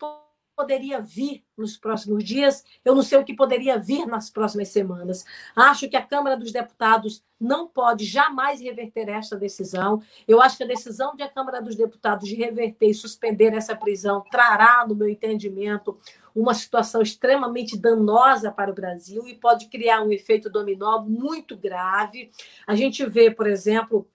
poderia 0.61 1.01
vir 1.01 1.43
nos 1.57 1.75
próximos 1.75 2.23
dias, 2.23 2.63
eu 2.85 2.93
não 2.93 3.01
sei 3.01 3.17
o 3.17 3.23
que 3.23 3.35
poderia 3.35 3.79
vir 3.79 4.05
nas 4.05 4.29
próximas 4.29 4.67
semanas. 4.67 5.25
Acho 5.55 5.89
que 5.89 5.95
a 5.95 6.05
Câmara 6.05 6.37
dos 6.37 6.51
Deputados 6.51 7.23
não 7.39 7.67
pode 7.67 8.05
jamais 8.05 8.61
reverter 8.61 9.09
esta 9.09 9.35
decisão. 9.35 10.03
Eu 10.27 10.39
acho 10.39 10.57
que 10.57 10.63
a 10.63 10.67
decisão 10.67 11.15
de 11.15 11.23
a 11.23 11.29
Câmara 11.29 11.59
dos 11.59 11.75
Deputados 11.75 12.29
de 12.29 12.35
reverter 12.35 12.89
e 12.89 12.93
suspender 12.93 13.53
essa 13.53 13.75
prisão 13.75 14.23
trará, 14.29 14.85
no 14.87 14.93
meu 14.93 15.09
entendimento, 15.09 15.97
uma 16.35 16.53
situação 16.53 17.01
extremamente 17.01 17.75
danosa 17.75 18.51
para 18.51 18.69
o 18.69 18.75
Brasil 18.75 19.27
e 19.27 19.33
pode 19.33 19.67
criar 19.67 20.03
um 20.03 20.11
efeito 20.11 20.47
dominó 20.47 21.01
muito 21.01 21.57
grave. 21.57 22.29
A 22.67 22.75
gente 22.75 23.03
vê, 23.07 23.31
por 23.31 23.47
exemplo, 23.47 24.07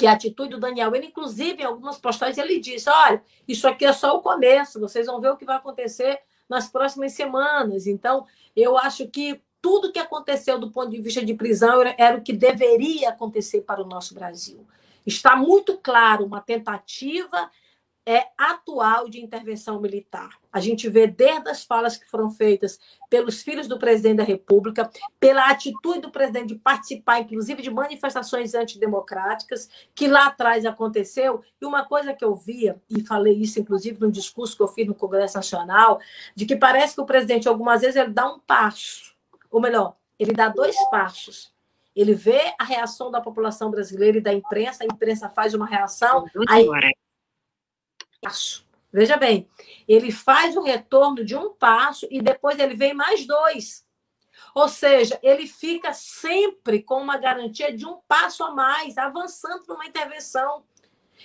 que 0.00 0.06
a 0.06 0.12
atitude 0.12 0.52
do 0.52 0.58
Daniel, 0.58 0.94
ele 0.94 1.08
inclusive 1.08 1.62
em 1.62 1.66
algumas 1.66 1.98
postagens 1.98 2.38
ele 2.38 2.58
disse, 2.58 2.88
olha, 2.88 3.22
isso 3.46 3.68
aqui 3.68 3.84
é 3.84 3.92
só 3.92 4.16
o 4.16 4.22
começo, 4.22 4.80
vocês 4.80 5.06
vão 5.06 5.20
ver 5.20 5.30
o 5.30 5.36
que 5.36 5.44
vai 5.44 5.56
acontecer 5.56 6.18
nas 6.48 6.70
próximas 6.70 7.12
semanas. 7.12 7.86
Então, 7.86 8.26
eu 8.56 8.78
acho 8.78 9.06
que 9.08 9.42
tudo 9.60 9.92
que 9.92 9.98
aconteceu 9.98 10.58
do 10.58 10.70
ponto 10.70 10.90
de 10.90 11.02
vista 11.02 11.22
de 11.22 11.34
prisão 11.34 11.82
era 11.98 12.16
o 12.16 12.22
que 12.22 12.32
deveria 12.32 13.10
acontecer 13.10 13.60
para 13.60 13.82
o 13.82 13.86
nosso 13.86 14.14
Brasil. 14.14 14.66
Está 15.04 15.36
muito 15.36 15.76
claro 15.76 16.24
uma 16.24 16.40
tentativa 16.40 17.50
é 18.06 18.26
atual 18.36 19.08
de 19.08 19.22
intervenção 19.22 19.80
militar. 19.80 20.30
A 20.52 20.58
gente 20.58 20.88
vê 20.88 21.06
desde 21.06 21.48
as 21.48 21.64
falas 21.64 21.96
que 21.96 22.08
foram 22.08 22.30
feitas 22.30 22.78
pelos 23.08 23.42
filhos 23.42 23.68
do 23.68 23.78
presidente 23.78 24.16
da 24.16 24.24
República, 24.24 24.90
pela 25.18 25.48
atitude 25.48 26.00
do 26.00 26.10
presidente 26.10 26.48
de 26.48 26.54
participar, 26.56 27.20
inclusive, 27.20 27.62
de 27.62 27.70
manifestações 27.70 28.54
antidemocráticas, 28.54 29.68
que 29.94 30.08
lá 30.08 30.26
atrás 30.26 30.64
aconteceu. 30.64 31.42
E 31.60 31.66
uma 31.66 31.84
coisa 31.84 32.14
que 32.14 32.24
eu 32.24 32.34
via, 32.34 32.80
e 32.88 33.02
falei 33.02 33.34
isso, 33.34 33.60
inclusive, 33.60 34.00
no 34.00 34.10
discurso 34.10 34.56
que 34.56 34.62
eu 34.62 34.68
fiz 34.68 34.86
no 34.86 34.94
Congresso 34.94 35.36
Nacional, 35.36 36.00
de 36.34 36.46
que 36.46 36.56
parece 36.56 36.94
que 36.94 37.00
o 37.00 37.06
presidente, 37.06 37.48
algumas 37.48 37.82
vezes, 37.82 37.96
ele 37.96 38.10
dá 38.10 38.26
um 38.26 38.38
passo, 38.40 39.14
ou 39.50 39.60
melhor, 39.60 39.94
ele 40.18 40.32
dá 40.32 40.48
dois 40.48 40.76
passos. 40.90 41.52
Ele 41.94 42.14
vê 42.14 42.54
a 42.58 42.64
reação 42.64 43.10
da 43.10 43.20
população 43.20 43.70
brasileira 43.70 44.18
e 44.18 44.20
da 44.20 44.32
imprensa, 44.32 44.84
a 44.84 44.86
imprensa 44.86 45.28
faz 45.28 45.54
uma 45.54 45.66
reação, 45.66 46.24
aí 46.48 46.66
passo. 48.20 48.66
Veja 48.92 49.16
bem, 49.16 49.48
ele 49.86 50.10
faz 50.10 50.56
o 50.56 50.62
retorno 50.62 51.24
de 51.24 51.36
um 51.36 51.52
passo 51.52 52.06
e 52.10 52.20
depois 52.20 52.58
ele 52.58 52.74
vem 52.74 52.92
mais 52.92 53.26
dois. 53.26 53.86
Ou 54.54 54.68
seja, 54.68 55.18
ele 55.22 55.46
fica 55.46 55.92
sempre 55.92 56.82
com 56.82 57.00
uma 57.00 57.16
garantia 57.16 57.72
de 57.76 57.86
um 57.86 57.98
passo 58.08 58.42
a 58.42 58.50
mais, 58.50 58.98
avançando 58.98 59.64
numa 59.68 59.86
intervenção. 59.86 60.64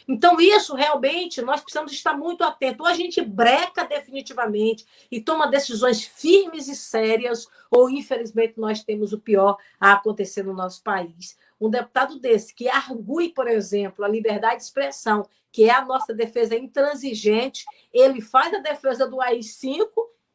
Então, 0.07 0.39
isso 0.39 0.75
realmente 0.75 1.41
nós 1.41 1.61
precisamos 1.61 1.91
estar 1.91 2.15
muito 2.15 2.43
atentos. 2.43 2.85
Ou 2.85 2.91
a 2.91 2.93
gente 2.93 3.21
breca 3.21 3.83
definitivamente 3.85 4.85
e 5.09 5.19
toma 5.19 5.47
decisões 5.47 6.03
firmes 6.03 6.67
e 6.67 6.75
sérias, 6.75 7.47
ou 7.71 7.89
infelizmente 7.89 8.55
nós 8.57 8.83
temos 8.83 9.13
o 9.13 9.19
pior 9.19 9.57
a 9.79 9.93
acontecer 9.93 10.43
no 10.43 10.53
nosso 10.53 10.83
país. 10.83 11.37
Um 11.59 11.69
deputado 11.69 12.19
desse 12.19 12.53
que 12.53 12.67
argue, 12.67 13.29
por 13.29 13.47
exemplo, 13.47 14.03
a 14.03 14.09
liberdade 14.09 14.57
de 14.57 14.63
expressão 14.63 15.27
que 15.55 15.69
é 15.69 15.73
a 15.73 15.85
nossa 15.85 16.13
defesa 16.13 16.53
intransigente, 16.53 17.63
ele 17.93 18.19
faz 18.19 18.53
a 18.53 18.57
defesa 18.57 19.07
do 19.07 19.21
AI-5 19.21 19.87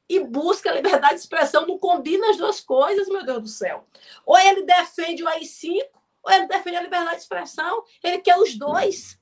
e 0.09 0.19
busca 0.21 0.71
a 0.71 0.75
liberdade 0.75 1.17
de 1.17 1.21
expressão, 1.21 1.67
não 1.67 1.79
combina 1.79 2.31
as 2.31 2.39
duas 2.39 2.59
coisas, 2.59 3.07
meu 3.07 3.23
Deus 3.23 3.43
do 3.43 3.49
céu. 3.49 3.87
Ou 4.25 4.39
ele 4.39 4.63
defende 4.63 5.23
o 5.23 5.29
AI-5, 5.29 5.83
ou 6.23 6.33
ele 6.33 6.47
defende 6.47 6.77
a 6.79 6.83
liberdade 6.83 7.17
de 7.17 7.23
expressão, 7.23 7.85
ele 8.03 8.19
quer 8.21 8.39
os 8.39 8.57
dois. 8.57 9.21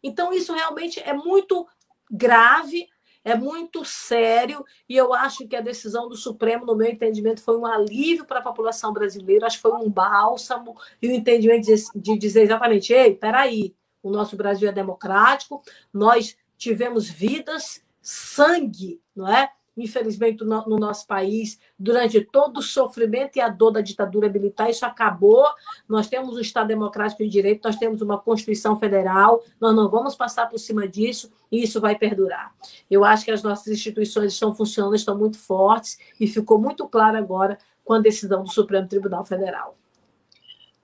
Então, 0.00 0.32
isso 0.32 0.54
realmente 0.54 1.00
é 1.00 1.12
muito 1.12 1.66
grave, 2.08 2.88
é 3.24 3.34
muito 3.34 3.84
sério, 3.84 4.64
e 4.88 4.96
eu 4.96 5.12
acho 5.12 5.46
que 5.46 5.56
a 5.56 5.60
decisão 5.60 6.08
do 6.08 6.16
Supremo, 6.16 6.64
no 6.64 6.76
meu 6.76 6.88
entendimento, 6.88 7.42
foi 7.42 7.56
um 7.56 7.66
alívio 7.66 8.24
para 8.24 8.38
a 8.38 8.42
população 8.42 8.92
brasileira, 8.92 9.46
acho 9.46 9.56
que 9.56 9.62
foi 9.62 9.72
um 9.72 9.90
bálsamo, 9.90 10.76
e 11.00 11.08
o 11.08 11.12
entendimento 11.12 11.66
de, 11.66 11.74
de 11.94 12.18
dizer 12.18 12.42
exatamente, 12.42 12.92
ei, 12.92 13.14
peraí, 13.14 13.74
o 14.02 14.10
nosso 14.10 14.36
Brasil 14.36 14.68
é 14.68 14.72
democrático, 14.72 15.62
nós 15.92 16.36
tivemos 16.56 17.08
vidas, 17.08 17.84
sangue, 18.00 19.00
não 19.14 19.28
é? 19.28 19.52
Infelizmente, 19.76 20.44
no, 20.44 20.66
no 20.66 20.78
nosso 20.78 21.06
país, 21.06 21.58
durante 21.78 22.20
todo 22.20 22.58
o 22.58 22.62
sofrimento 22.62 23.36
e 23.36 23.40
a 23.40 23.48
dor 23.48 23.70
da 23.70 23.80
ditadura 23.80 24.28
militar, 24.28 24.68
isso 24.68 24.84
acabou. 24.84 25.46
Nós 25.88 26.08
temos 26.08 26.36
um 26.36 26.40
Estado 26.40 26.68
democrático 26.68 27.22
de 27.22 27.28
direito, 27.28 27.64
nós 27.64 27.76
temos 27.76 28.02
uma 28.02 28.18
Constituição 28.18 28.76
Federal, 28.76 29.42
nós 29.60 29.74
não 29.74 29.88
vamos 29.88 30.14
passar 30.14 30.48
por 30.48 30.58
cima 30.58 30.86
disso 30.86 31.30
e 31.50 31.62
isso 31.62 31.80
vai 31.80 31.96
perdurar. 31.96 32.52
Eu 32.90 33.04
acho 33.04 33.24
que 33.24 33.30
as 33.30 33.42
nossas 33.42 33.68
instituições 33.68 34.32
estão 34.32 34.54
funcionando, 34.54 34.94
estão 34.94 35.16
muito 35.16 35.38
fortes 35.38 35.98
e 36.18 36.26
ficou 36.26 36.60
muito 36.60 36.88
claro 36.88 37.16
agora 37.16 37.58
com 37.84 37.94
a 37.94 37.98
decisão 37.98 38.42
do 38.42 38.50
Supremo 38.50 38.88
Tribunal 38.88 39.24
Federal. 39.24 39.76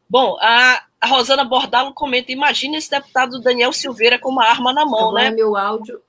Bom, 0.08 0.36
a, 0.40 0.84
a 1.00 1.06
Rosana 1.08 1.44
Bordalo 1.44 1.92
comenta: 1.92 2.32
imagine 2.32 2.76
esse 2.76 2.90
deputado 2.90 3.40
Daniel 3.40 3.72
Silveira 3.72 4.18
com 4.18 4.30
uma 4.30 4.44
arma 4.44 4.72
na 4.72 4.84
mão, 4.84 5.10
agora 5.10 5.24
né? 5.24 5.30
meu 5.30 5.56
áudio. 5.56 6.00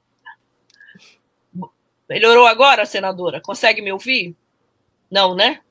Melhorou 2.10 2.46
agora, 2.46 2.86
senadora? 2.86 3.42
Consegue 3.42 3.82
me 3.82 3.92
ouvir? 3.92 4.36
Não, 5.12 5.36
né? 5.36 5.62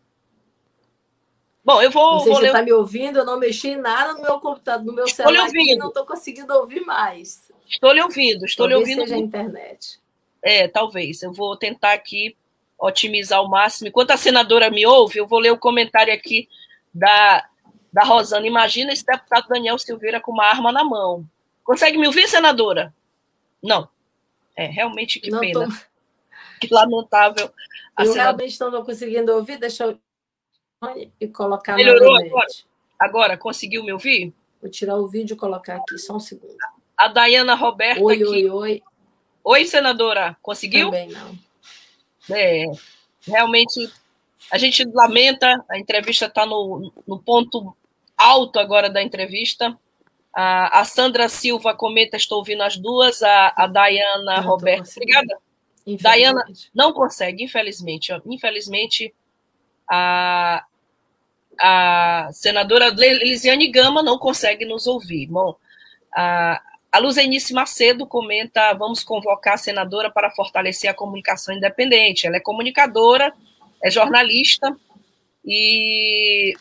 Bom, 1.65 1.83
eu 1.83 1.91
vou. 1.91 2.13
Não 2.13 2.21
sei 2.21 2.29
vou 2.29 2.37
se 2.37 2.41
você 2.43 2.47
está 2.47 2.63
me 2.63 2.73
ouvindo, 2.73 3.19
eu 3.19 3.25
não 3.25 3.39
mexi 3.39 3.71
em 3.71 3.77
nada 3.77 4.13
no 4.15 4.23
meu 4.23 4.39
computador, 4.39 4.87
no 4.87 4.93
meu 4.93 5.05
estou 5.05 5.27
celular, 5.27 5.47
ouvindo. 5.47 5.79
não 5.79 5.89
estou 5.89 6.07
conseguindo 6.07 6.55
ouvir 6.55 6.81
mais. 6.81 7.51
Estou 7.69 7.93
lhe 7.93 8.01
ouvindo, 8.01 8.45
estou 8.45 8.69
Talvez 8.69 8.89
lhe 8.89 8.95
ouvindo. 8.95 9.09
seja 9.09 9.17
a 9.17 9.25
internet. 9.25 10.01
É, 10.43 10.69
talvez. 10.69 11.23
Eu 11.23 11.33
vou 11.33 11.57
tentar 11.57 11.93
aqui 11.93 12.37
otimizar 12.79 13.39
ao 13.39 13.49
máximo. 13.49 13.89
Enquanto 13.89 14.13
a 14.13 14.17
senadora 14.17 14.71
me 14.71 14.87
ouve, 14.87 15.19
eu 15.19 15.27
vou 15.27 15.41
ler 15.41 15.51
o 15.51 15.59
comentário 15.59 16.15
aqui 16.15 16.49
da, 16.95 17.45
da 17.93 18.05
Rosana. 18.05 18.47
Imagina 18.47 18.93
esse 18.93 19.05
deputado 19.05 19.49
Daniel 19.49 19.79
Silveira 19.79 20.21
com 20.21 20.31
uma 20.31 20.45
arma 20.45 20.71
na 20.71 20.85
mão. 20.85 21.29
Consegue 21.65 21.99
me 21.99 22.07
ouvir, 22.07 22.29
senadora? 22.29 22.95
Não. 23.61 23.89
É, 24.55 24.67
realmente 24.67 25.19
que 25.19 25.31
não 25.31 25.41
pena. 25.41 25.67
Tô... 25.67 25.96
Que 26.61 26.69
lamentável. 26.73 27.51
A 27.97 28.03
eu 28.03 28.13
senadora... 28.13 28.37
realmente 28.37 28.61
não 28.61 28.69
estou 28.69 28.85
conseguindo 28.85 29.33
ouvir, 29.33 29.59
deixa 29.59 29.85
eu 29.85 29.99
e 31.21 31.27
colocar 31.29 31.75
Melhorou 31.75 32.17
agora? 32.17 32.47
Agora, 32.99 33.37
conseguiu 33.37 33.83
me 33.83 33.93
ouvir? 33.93 34.33
Vou 34.61 34.71
tirar 34.71 34.97
o 34.97 35.07
vídeo 35.07 35.35
e 35.35 35.37
colocar 35.37 35.77
aqui, 35.77 35.99
só 35.99 36.17
um 36.17 36.21
segundo. 36.21 36.57
A 36.97 37.09
Dayana 37.09 37.55
Roberta 37.55 38.03
oi, 38.03 38.15
aqui. 38.15 38.25
Oi, 38.25 38.51
oi, 38.51 38.83
oi. 39.45 39.65
senadora, 39.65 40.37
conseguiu? 40.43 40.91
Também 40.91 41.09
não. 41.09 41.39
É, 42.31 42.65
realmente, 43.27 43.91
a 44.51 44.59
gente 44.59 44.85
lamenta, 44.93 45.65
a 45.71 45.79
entrevista 45.79 46.27
está 46.27 46.45
no, 46.47 46.93
no 47.07 47.19
ponto 47.19 47.77
alto 48.17 48.59
agora 48.59 48.89
da 48.89 49.03
entrevista. 49.03 49.79
A, 50.35 50.81
a, 50.81 50.85
Sandra 50.85 51.29
Silva 51.29 51.75
comenta, 51.75 52.17
estou 52.17 52.39
ouvindo 52.39 52.63
as 52.63 52.77
duas, 52.77 53.23
a, 53.23 53.55
a 53.57 53.67
Dayana 53.67 54.41
Roberta. 54.41 54.91
Obrigada. 54.97 55.39
Dayana 56.01 56.45
não 56.75 56.93
consegue, 56.93 57.45
infelizmente. 57.45 58.13
Infelizmente, 58.27 59.15
a, 59.89 60.65
a 61.61 62.29
senadora 62.33 62.89
Elisiane 62.89 63.69
Gama 63.69 64.03
não 64.03 64.19
consegue 64.19 64.65
nos 64.65 64.87
ouvir. 64.87 65.27
Bom, 65.29 65.57
a, 66.13 66.61
a 66.91 66.99
Luzenice 66.99 67.55
Macedo 67.55 68.07
comenta: 68.07 68.73
vamos 68.75 69.05
convocar 69.05 69.55
a 69.55 69.59
senadora 69.59 70.11
para 70.11 70.31
fortalecer 70.31 70.91
a 70.91 70.95
comunicação 70.95 71.55
independente. 71.55 72.27
Ela 72.27 72.37
é 72.37 72.41
comunicadora, 72.41 73.33
é 73.83 73.91
jornalista 73.91 74.77
e. 75.45 76.55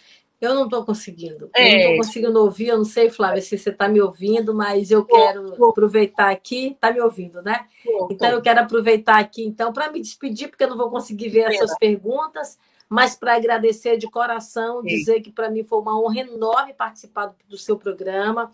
Eu 0.45 0.55
não 0.55 0.65
estou 0.65 0.85
conseguindo. 0.85 1.49
É. 1.55 1.67
Eu 1.67 1.71
não 1.71 1.79
estou 1.79 1.97
conseguindo 1.97 2.39
ouvir. 2.39 2.67
Eu 2.67 2.77
não 2.77 2.85
sei, 2.85 3.09
Flávia, 3.09 3.41
se 3.41 3.57
você 3.57 3.69
está 3.69 3.87
me 3.87 4.01
ouvindo, 4.01 4.53
mas 4.53 4.91
eu 4.91 5.03
quero 5.05 5.65
aproveitar 5.65 6.29
aqui. 6.29 6.73
Está 6.73 6.91
me 6.91 7.01
ouvindo, 7.01 7.41
né? 7.41 7.65
Então, 8.09 8.29
eu 8.29 8.41
quero 8.41 8.61
aproveitar 8.61 9.19
aqui, 9.19 9.45
então, 9.45 9.71
para 9.71 9.91
me 9.91 10.01
despedir, 10.01 10.49
porque 10.49 10.63
eu 10.63 10.69
não 10.69 10.77
vou 10.77 10.89
conseguir 10.89 11.29
ver 11.29 11.51
essas 11.51 11.77
perguntas 11.77 12.57
mas 12.87 13.15
para 13.15 13.35
agradecer 13.35 13.97
de 13.97 14.09
coração, 14.09 14.83
dizer 14.83 15.21
que 15.21 15.31
para 15.31 15.49
mim 15.49 15.63
foi 15.63 15.79
uma 15.79 15.99
honra 15.99 16.19
enorme 16.19 16.73
participar 16.73 17.33
do 17.47 17.57
seu 17.57 17.77
programa, 17.77 18.51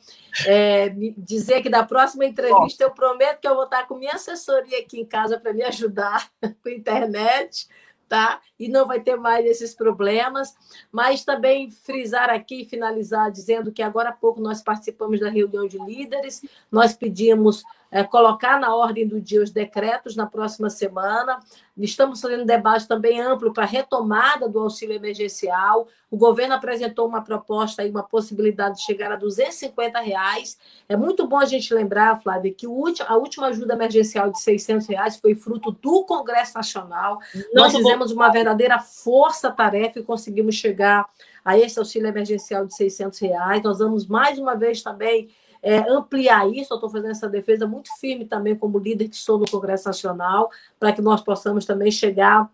é, 0.48 0.90
dizer 1.18 1.62
que 1.62 1.70
da 1.70 1.84
próxima 1.84 2.26
entrevista 2.26 2.84
eu 2.84 2.92
prometo 2.92 3.42
que 3.42 3.48
eu 3.48 3.56
vou 3.56 3.66
estar 3.66 3.88
com 3.88 3.96
minha 3.96 4.14
assessoria 4.14 4.80
aqui 4.80 5.00
em 5.00 5.06
casa 5.06 5.40
para 5.40 5.54
me 5.54 5.64
ajudar 5.64 6.32
com 6.64 6.70
a 6.70 6.72
internet, 6.72 7.68
tá? 8.08 8.42
E 8.62 8.70
não 8.70 8.86
vai 8.86 9.00
ter 9.00 9.16
mais 9.16 9.46
esses 9.46 9.74
problemas, 9.74 10.56
mas 10.92 11.26
também 11.26 11.72
frisar 11.72 12.30
aqui 12.30 12.62
e 12.62 12.66
finalizar 12.66 13.32
dizendo 13.32 13.72
que 13.72 13.82
agora 13.82 14.10
há 14.10 14.14
pouco 14.14 14.40
nós 14.40 14.62
participamos 14.62 15.20
da 15.20 15.30
reunião 15.30 15.68
de 15.68 15.78
líderes, 15.80 16.44
nós 16.72 16.94
pedimos 16.94 17.64
é, 17.92 18.04
colocar 18.04 18.58
na 18.60 18.74
ordem 18.74 19.06
do 19.06 19.20
dia 19.20 19.44
os 19.44 19.52
decretos 19.52 20.16
na 20.16 20.26
próxima 20.26 20.70
semana. 20.70 21.40
Estamos 21.78 22.22
fazendo 22.22 22.44
um 22.44 22.46
debate 22.46 22.88
também 22.88 23.20
amplo 23.20 23.52
para 23.52 23.64
a 23.64 23.68
retomada 23.68 24.48
do 24.48 24.60
auxílio 24.60 24.96
emergencial. 24.96 25.88
O 26.10 26.16
governo 26.16 26.54
apresentou 26.54 27.08
uma 27.08 27.22
proposta, 27.22 27.82
aí, 27.82 27.90
uma 27.90 28.04
possibilidade 28.04 28.78
de 28.78 28.84
chegar 28.84 29.12
a 29.12 29.16
250 29.16 30.00
reais. 30.00 30.58
É 30.88 30.96
muito 30.96 31.28
bom 31.28 31.38
a 31.38 31.46
gente 31.46 31.74
lembrar, 31.74 32.22
Flávia, 32.22 32.54
que 32.54 32.66
a 32.66 33.16
última 33.16 33.48
ajuda 33.48 33.74
emergencial 33.74 34.30
de 34.30 34.40
600 34.40 34.88
reais 34.88 35.18
foi 35.18 35.36
fruto 35.36 35.72
do 35.72 36.06
Congresso 36.06 36.56
Nacional. 36.56 37.20
Não 37.54 37.64
Nós 37.64 37.76
fizemos 37.76 38.12
uma 38.12 38.30
verdadeira 38.30 38.51
força-tarefa 38.80 40.00
e 40.00 40.04
conseguimos 40.04 40.56
chegar 40.56 41.08
a 41.44 41.58
esse 41.58 41.80
auxílio 41.80 42.08
emergencial 42.08 42.66
de 42.66 42.76
600 42.76 43.20
reais. 43.20 43.64
Nós 43.64 43.80
vamos 43.80 44.08
mais 44.08 44.38
uma 44.38 44.56
vez 44.56 44.82
também 44.82 45.30
é, 45.62 45.78
ampliar 45.90 46.50
isso. 46.50 46.74
Eu 46.74 46.76
estou 46.76 46.90
fazendo 46.90 47.12
essa 47.12 47.30
defesa 47.30 47.68
muito 47.68 47.90
firme 48.00 48.26
também, 48.26 48.56
como 48.56 48.80
líder 48.80 49.10
que 49.10 49.18
sou 49.18 49.38
no 49.38 49.50
Congresso 49.50 49.88
Nacional, 49.88 50.50
para 50.80 50.92
que 50.94 51.02
nós 51.02 51.22
possamos 51.22 51.66
também 51.66 51.92
chegar 51.92 52.50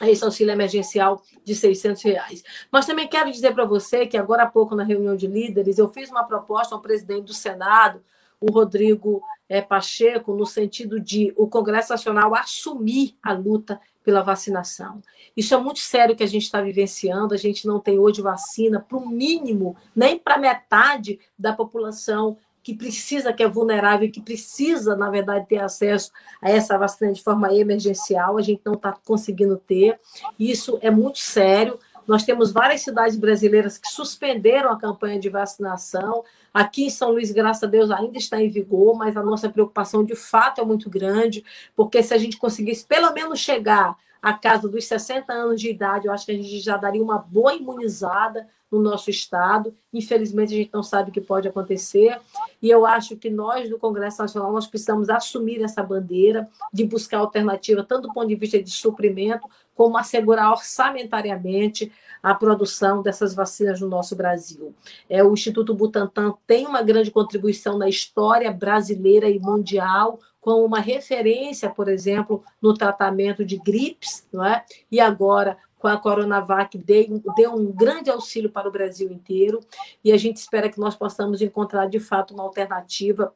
a 0.00 0.10
esse 0.10 0.24
auxílio 0.24 0.52
emergencial 0.52 1.22
de 1.44 1.54
600 1.54 2.02
reais. 2.02 2.42
Mas 2.70 2.86
também 2.86 3.06
quero 3.06 3.30
dizer 3.30 3.54
para 3.54 3.64
você 3.64 4.06
que 4.06 4.16
agora 4.16 4.42
há 4.42 4.46
pouco, 4.46 4.74
na 4.74 4.82
reunião 4.82 5.14
de 5.14 5.26
líderes, 5.26 5.78
eu 5.78 5.88
fiz 5.88 6.10
uma 6.10 6.24
proposta 6.24 6.74
ao 6.74 6.80
presidente 6.80 7.26
do 7.26 7.34
Senado, 7.34 8.02
o 8.40 8.50
Rodrigo 8.50 9.22
é, 9.48 9.62
Pacheco, 9.62 10.34
no 10.34 10.46
sentido 10.46 10.98
de 10.98 11.32
o 11.36 11.46
Congresso 11.46 11.92
Nacional 11.92 12.34
assumir 12.34 13.16
a 13.22 13.32
luta 13.32 13.80
pela 14.04 14.22
vacinação. 14.22 15.00
Isso 15.36 15.54
é 15.54 15.56
muito 15.56 15.80
sério 15.80 16.14
que 16.14 16.22
a 16.22 16.28
gente 16.28 16.42
está 16.42 16.60
vivenciando. 16.60 17.34
A 17.34 17.38
gente 17.38 17.66
não 17.66 17.80
tem 17.80 17.98
hoje 17.98 18.22
vacina 18.22 18.78
para 18.78 18.98
o 18.98 19.08
mínimo, 19.08 19.76
nem 19.96 20.18
para 20.18 20.38
metade 20.38 21.18
da 21.36 21.52
população 21.52 22.36
que 22.62 22.74
precisa, 22.74 23.32
que 23.32 23.42
é 23.42 23.48
vulnerável, 23.48 24.10
que 24.10 24.22
precisa, 24.22 24.96
na 24.96 25.10
verdade, 25.10 25.46
ter 25.46 25.58
acesso 25.58 26.10
a 26.40 26.50
essa 26.50 26.78
vacina 26.78 27.12
de 27.12 27.22
forma 27.22 27.54
emergencial, 27.54 28.38
a 28.38 28.42
gente 28.42 28.62
não 28.64 28.72
está 28.72 28.92
conseguindo 29.04 29.58
ter. 29.58 30.00
Isso 30.38 30.78
é 30.80 30.90
muito 30.90 31.18
sério. 31.18 31.78
Nós 32.06 32.24
temos 32.24 32.52
várias 32.52 32.82
cidades 32.82 33.16
brasileiras 33.16 33.78
que 33.78 33.88
suspenderam 33.88 34.70
a 34.70 34.78
campanha 34.78 35.18
de 35.18 35.28
vacinação. 35.28 36.24
Aqui 36.52 36.84
em 36.84 36.90
São 36.90 37.10
Luís, 37.10 37.32
graças 37.32 37.62
a 37.62 37.66
Deus, 37.66 37.90
ainda 37.90 38.18
está 38.18 38.40
em 38.40 38.48
vigor, 38.48 38.96
mas 38.96 39.16
a 39.16 39.22
nossa 39.22 39.48
preocupação 39.48 40.04
de 40.04 40.14
fato 40.14 40.60
é 40.60 40.64
muito 40.64 40.90
grande, 40.90 41.44
porque 41.74 42.02
se 42.02 42.12
a 42.12 42.18
gente 42.18 42.36
conseguisse 42.36 42.84
pelo 42.84 43.12
menos 43.12 43.40
chegar 43.40 43.96
à 44.24 44.32
casa 44.32 44.66
dos 44.66 44.86
60 44.86 45.30
anos 45.30 45.60
de 45.60 45.68
idade, 45.68 46.06
eu 46.06 46.12
acho 46.12 46.24
que 46.24 46.32
a 46.32 46.34
gente 46.34 46.58
já 46.58 46.78
daria 46.78 47.02
uma 47.02 47.18
boa 47.18 47.54
imunizada 47.54 48.48
no 48.72 48.80
nosso 48.80 49.10
estado. 49.10 49.74
Infelizmente, 49.92 50.54
a 50.54 50.56
gente 50.56 50.70
não 50.72 50.82
sabe 50.82 51.10
o 51.10 51.12
que 51.12 51.20
pode 51.20 51.46
acontecer. 51.46 52.18
E 52.62 52.70
eu 52.70 52.86
acho 52.86 53.18
que 53.18 53.28
nós, 53.28 53.68
do 53.68 53.78
Congresso 53.78 54.22
Nacional, 54.22 54.50
nós 54.50 54.66
precisamos 54.66 55.10
assumir 55.10 55.62
essa 55.62 55.82
bandeira 55.82 56.48
de 56.72 56.84
buscar 56.86 57.18
alternativa, 57.18 57.84
tanto 57.84 58.08
do 58.08 58.14
ponto 58.14 58.26
de 58.26 58.34
vista 58.34 58.60
de 58.62 58.70
suprimento, 58.70 59.46
como 59.74 59.98
assegurar 59.98 60.52
orçamentariamente 60.52 61.92
a 62.22 62.34
produção 62.34 63.02
dessas 63.02 63.34
vacinas 63.34 63.78
no 63.82 63.88
nosso 63.88 64.16
Brasil. 64.16 64.74
É, 65.06 65.22
o 65.22 65.34
Instituto 65.34 65.74
Butantan 65.74 66.32
tem 66.46 66.66
uma 66.66 66.80
grande 66.80 67.10
contribuição 67.10 67.76
na 67.76 67.90
história 67.90 68.50
brasileira 68.50 69.28
e 69.28 69.38
mundial, 69.38 70.18
como 70.44 70.62
uma 70.62 70.78
referência, 70.78 71.70
por 71.70 71.88
exemplo, 71.88 72.44
no 72.60 72.74
tratamento 72.74 73.42
de 73.42 73.56
gripes, 73.56 74.28
não 74.30 74.44
é? 74.44 74.62
e 74.92 75.00
agora 75.00 75.56
com 75.78 75.88
a 75.88 75.96
Coronavac 75.96 76.76
deu, 76.76 77.22
deu 77.34 77.54
um 77.54 77.72
grande 77.72 78.10
auxílio 78.10 78.50
para 78.50 78.68
o 78.68 78.70
Brasil 78.70 79.10
inteiro, 79.10 79.60
e 80.04 80.12
a 80.12 80.18
gente 80.18 80.36
espera 80.36 80.68
que 80.68 80.78
nós 80.78 80.94
possamos 80.94 81.40
encontrar, 81.40 81.86
de 81.86 81.98
fato, 81.98 82.34
uma 82.34 82.42
alternativa 82.42 83.34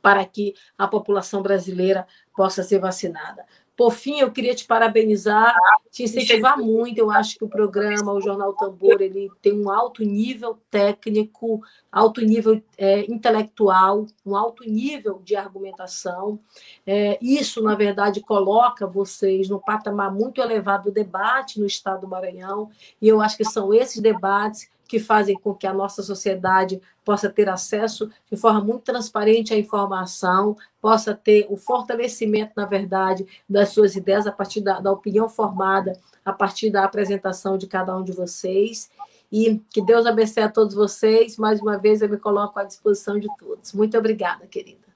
para 0.00 0.24
que 0.24 0.54
a 0.76 0.88
população 0.88 1.42
brasileira 1.42 2.06
possa 2.36 2.64
ser 2.64 2.80
vacinada. 2.80 3.44
Por 3.76 3.90
fim, 3.92 4.20
eu 4.20 4.30
queria 4.30 4.54
te 4.54 4.66
parabenizar, 4.66 5.54
te 5.90 6.02
incentivar 6.02 6.58
muito. 6.58 6.98
Eu 6.98 7.10
acho 7.10 7.38
que 7.38 7.44
o 7.44 7.48
programa, 7.48 8.12
o 8.12 8.20
Jornal 8.20 8.52
Tambor, 8.52 9.00
ele 9.00 9.30
tem 9.40 9.52
um 9.52 9.70
alto 9.70 10.04
nível 10.04 10.58
técnico, 10.70 11.62
alto 11.90 12.20
nível 12.20 12.62
é, 12.76 13.00
intelectual, 13.10 14.06
um 14.26 14.36
alto 14.36 14.62
nível 14.64 15.20
de 15.24 15.34
argumentação. 15.34 16.38
É, 16.86 17.18
isso, 17.22 17.62
na 17.62 17.74
verdade, 17.74 18.20
coloca 18.20 18.86
vocês 18.86 19.48
num 19.48 19.58
patamar 19.58 20.12
muito 20.12 20.40
elevado 20.40 20.84
do 20.84 20.92
debate 20.92 21.58
no 21.58 21.66
Estado 21.66 22.02
do 22.02 22.08
Maranhão. 22.08 22.70
E 23.00 23.08
eu 23.08 23.22
acho 23.22 23.38
que 23.38 23.44
são 23.44 23.72
esses 23.72 24.00
debates 24.00 24.68
que 24.92 24.98
fazem 24.98 25.34
com 25.34 25.54
que 25.54 25.66
a 25.66 25.72
nossa 25.72 26.02
sociedade 26.02 26.78
possa 27.02 27.30
ter 27.30 27.48
acesso 27.48 28.10
de 28.30 28.36
forma 28.36 28.60
muito 28.60 28.82
transparente 28.82 29.54
à 29.54 29.56
informação, 29.56 30.54
possa 30.82 31.14
ter 31.14 31.46
o 31.48 31.56
fortalecimento, 31.56 32.52
na 32.54 32.66
verdade, 32.66 33.26
das 33.48 33.70
suas 33.70 33.96
ideias 33.96 34.26
a 34.26 34.32
partir 34.32 34.60
da, 34.60 34.80
da 34.80 34.92
opinião 34.92 35.30
formada, 35.30 35.98
a 36.22 36.30
partir 36.30 36.68
da 36.68 36.84
apresentação 36.84 37.56
de 37.56 37.66
cada 37.66 37.96
um 37.96 38.04
de 38.04 38.12
vocês. 38.12 38.90
E 39.32 39.62
que 39.70 39.80
Deus 39.80 40.04
abençoe 40.04 40.42
a 40.42 40.50
todos 40.50 40.74
vocês. 40.74 41.38
Mais 41.38 41.58
uma 41.62 41.78
vez, 41.78 42.02
eu 42.02 42.08
me 42.10 42.18
coloco 42.18 42.58
à 42.58 42.64
disposição 42.64 43.18
de 43.18 43.28
todos. 43.38 43.72
Muito 43.72 43.96
obrigada, 43.96 44.46
querida. 44.46 44.86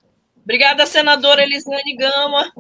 Obrigada, 0.44 0.84
senadora 0.84 1.42
Elisane 1.42 1.96
Gama. 1.96 2.52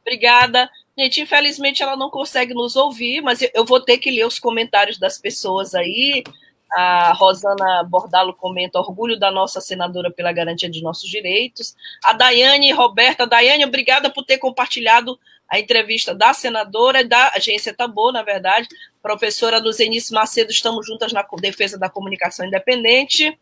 Obrigada. 0.00 0.70
Gente, 0.98 1.20
infelizmente 1.20 1.82
ela 1.82 1.98
não 1.98 2.08
consegue 2.08 2.54
nos 2.54 2.76
ouvir, 2.76 3.20
mas 3.20 3.40
eu 3.52 3.66
vou 3.66 3.78
ter 3.78 3.98
que 3.98 4.10
ler 4.10 4.26
os 4.26 4.38
comentários 4.38 4.98
das 4.98 5.18
pessoas 5.18 5.74
aí. 5.74 6.24
A 6.70 7.12
Rosana 7.12 7.82
Bordalo 7.84 8.34
comenta 8.34 8.78
orgulho 8.78 9.18
da 9.18 9.30
nossa 9.30 9.60
senadora 9.60 10.10
pela 10.10 10.32
garantia 10.32 10.68
de 10.68 10.82
nossos 10.82 11.08
direitos. 11.08 11.74
A 12.04 12.12
Daiane 12.12 12.72
Roberta, 12.72 13.26
Daiane, 13.26 13.64
obrigada 13.64 14.10
por 14.10 14.24
ter 14.24 14.38
compartilhado 14.38 15.18
a 15.48 15.58
entrevista 15.58 16.14
da 16.14 16.34
senadora 16.34 17.00
e 17.00 17.04
da 17.04 17.32
agência 17.34 17.72
Tambor, 17.72 18.12
na 18.12 18.22
verdade. 18.22 18.68
Professora 19.02 19.58
Luzenice 19.58 20.12
Macedo, 20.12 20.50
estamos 20.50 20.86
juntas 20.86 21.12
na 21.12 21.26
defesa 21.40 21.78
da 21.78 21.88
comunicação 21.88 22.46
independente. 22.46 23.38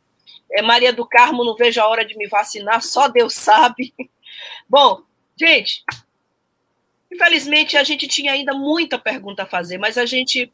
É, 0.53 0.63
Maria 0.63 0.93
do 0.93 1.05
Carmo, 1.05 1.45
não 1.45 1.57
vejo 1.57 1.81
a 1.81 1.89
hora 1.89 2.05
de 2.05 2.17
me 2.17 2.29
vacinar, 2.29 2.81
só 2.83 3.09
Deus 3.09 3.35
sabe. 3.35 3.93
Bom, 4.69 5.03
gente, 5.37 5.83
Infelizmente, 7.17 7.77
a 7.77 7.85
gente 7.85 8.07
tinha 8.07 8.33
ainda 8.33 8.53
muita 8.53 8.99
pergunta 8.99 9.45
a 9.45 9.47
fazer, 9.47 9.79
mas 9.79 9.97
a 9.97 10.05
gente 10.05 10.53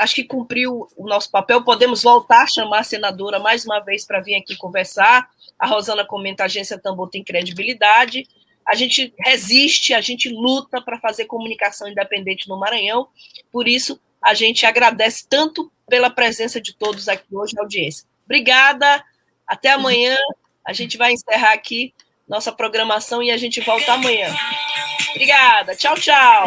acho 0.00 0.14
que 0.14 0.24
cumpriu 0.24 0.88
o 0.96 1.06
nosso 1.06 1.30
papel. 1.30 1.62
Podemos 1.62 2.02
voltar 2.02 2.42
a 2.42 2.46
chamar 2.46 2.80
a 2.80 2.84
senadora 2.84 3.38
mais 3.38 3.64
uma 3.64 3.80
vez 3.80 4.06
para 4.06 4.20
vir 4.20 4.34
aqui 4.34 4.56
conversar. 4.56 5.28
A 5.58 5.66
Rosana 5.66 6.04
comenta: 6.04 6.42
a 6.42 6.46
agência 6.46 6.78
Tambor 6.78 7.08
tem 7.10 7.22
credibilidade. 7.22 8.26
A 8.66 8.74
gente 8.74 9.12
resiste, 9.18 9.94
a 9.94 10.00
gente 10.00 10.28
luta 10.28 10.80
para 10.80 10.98
fazer 10.98 11.26
comunicação 11.26 11.88
independente 11.88 12.48
no 12.48 12.58
Maranhão. 12.58 13.08
Por 13.52 13.68
isso, 13.68 14.00
a 14.22 14.32
gente 14.32 14.64
agradece 14.64 15.26
tanto 15.28 15.70
pela 15.88 16.08
presença 16.08 16.60
de 16.60 16.74
todos 16.74 17.08
aqui 17.08 17.24
hoje 17.32 17.54
na 17.54 17.62
audiência. 17.62 18.06
Obrigada, 18.24 19.02
até 19.46 19.70
amanhã. 19.70 20.16
A 20.66 20.72
gente 20.72 20.96
vai 20.96 21.12
encerrar 21.12 21.52
aqui 21.52 21.92
nossa 22.28 22.52
programação 22.52 23.22
e 23.22 23.30
a 23.30 23.36
gente 23.36 23.60
volta 23.60 23.92
amanhã. 23.94 24.32
Obrigada, 25.10 25.74
tchau, 25.74 25.96
tchau. 25.96 26.46